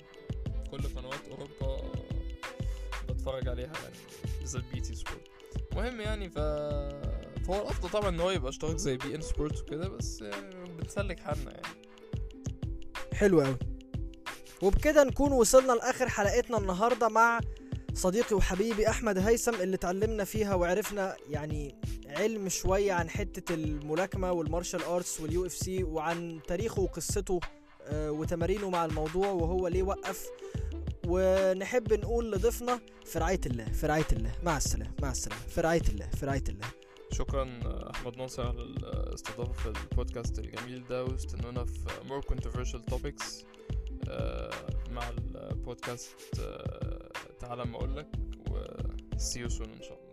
كل 0.70 0.82
قنوات 0.82 1.28
أوروبا 1.30 1.90
بتفرج 3.08 3.48
عليها 3.48 3.72
يعني 3.82 3.96
بالذات 4.40 4.64
BT 4.72 4.94
Sport 4.94 5.28
المهم 5.72 6.00
يعني 6.00 6.30
ف 6.30 6.38
فهو 7.46 7.62
الافضل 7.62 7.88
طبعا 7.90 8.08
إن 8.08 8.20
هو 8.20 8.30
يبقى 8.30 8.48
اشتراك 8.48 8.76
زي 8.76 8.96
beIN 8.96 9.20
Sport 9.20 9.60
وكده 9.60 9.88
بس 9.88 10.20
يعني 10.20 10.72
بنسلك 10.78 11.20
حالنا 11.20 11.50
يعني. 11.50 11.66
حلو 13.14 13.40
قوي 13.40 13.56
وبكده 14.62 15.04
نكون 15.04 15.32
وصلنا 15.32 15.72
لآخر 15.72 16.08
حلقتنا 16.08 16.58
النهارده 16.58 17.08
مع 17.08 17.40
صديقي 17.94 18.36
وحبيبي 18.36 18.88
أحمد 18.88 19.18
هيثم 19.18 19.54
اللي 19.54 19.74
اتعلمنا 19.76 20.24
فيها 20.24 20.54
وعرفنا 20.54 21.16
يعني 21.28 21.74
علم 22.06 22.48
شوية 22.48 22.92
عن 22.92 23.10
حتة 23.10 23.54
الملاكمة 23.54 24.32
وال 24.32 24.82
martial 24.82 25.20
arts 25.20 25.46
وال 25.46 25.52
UFC 25.52 25.84
وعن 25.84 26.40
تاريخه 26.48 26.82
وقصته 26.82 27.40
آه، 27.82 28.10
وتمارينه 28.10 28.70
مع 28.70 28.84
الموضوع 28.84 29.28
وهو 29.28 29.68
ليه 29.68 29.82
وقف 29.82 30.26
ونحب 31.10 31.92
نقول 31.92 32.32
لضيفنا 32.32 32.80
في 33.04 33.18
رعايه 33.18 33.40
الله 33.46 33.64
في 33.64 33.86
رعايه 33.86 34.06
الله. 34.12 34.32
مع 34.42 34.56
السلامة 34.56 34.90
مع 35.02 35.10
السلامة. 35.10 35.40
في 35.42 35.60
رعايه 35.60 35.82
الله 35.88 36.06
في 36.06 36.26
رعايه 36.26 36.44
الله. 36.48 36.66
شكرا 37.12 37.60
أحمد 37.90 38.16
ناصر 38.16 38.46
على 38.48 38.62
الاستضافه 38.62 39.52
في 39.72 39.80
البودكاست 39.90 40.38
الجميل 40.38 40.86
ده 40.86 41.04
واستنونا 41.04 41.64
في 41.64 41.86
more 42.08 42.24
controversial 42.34 42.94
topics 42.94 43.44
آه، 44.08 44.50
مع 44.90 45.02
البودكاست 45.08 46.16
آه، 46.40 47.08
تعالى 47.40 47.64
ما 47.64 47.76
أقول 47.76 47.96
لك 47.96 48.06
و 48.50 48.60
see 49.16 49.38
you 49.46 49.52
soon 49.58 49.68
إن 49.68 49.82
شاء 49.82 49.98
الله. 49.98 50.09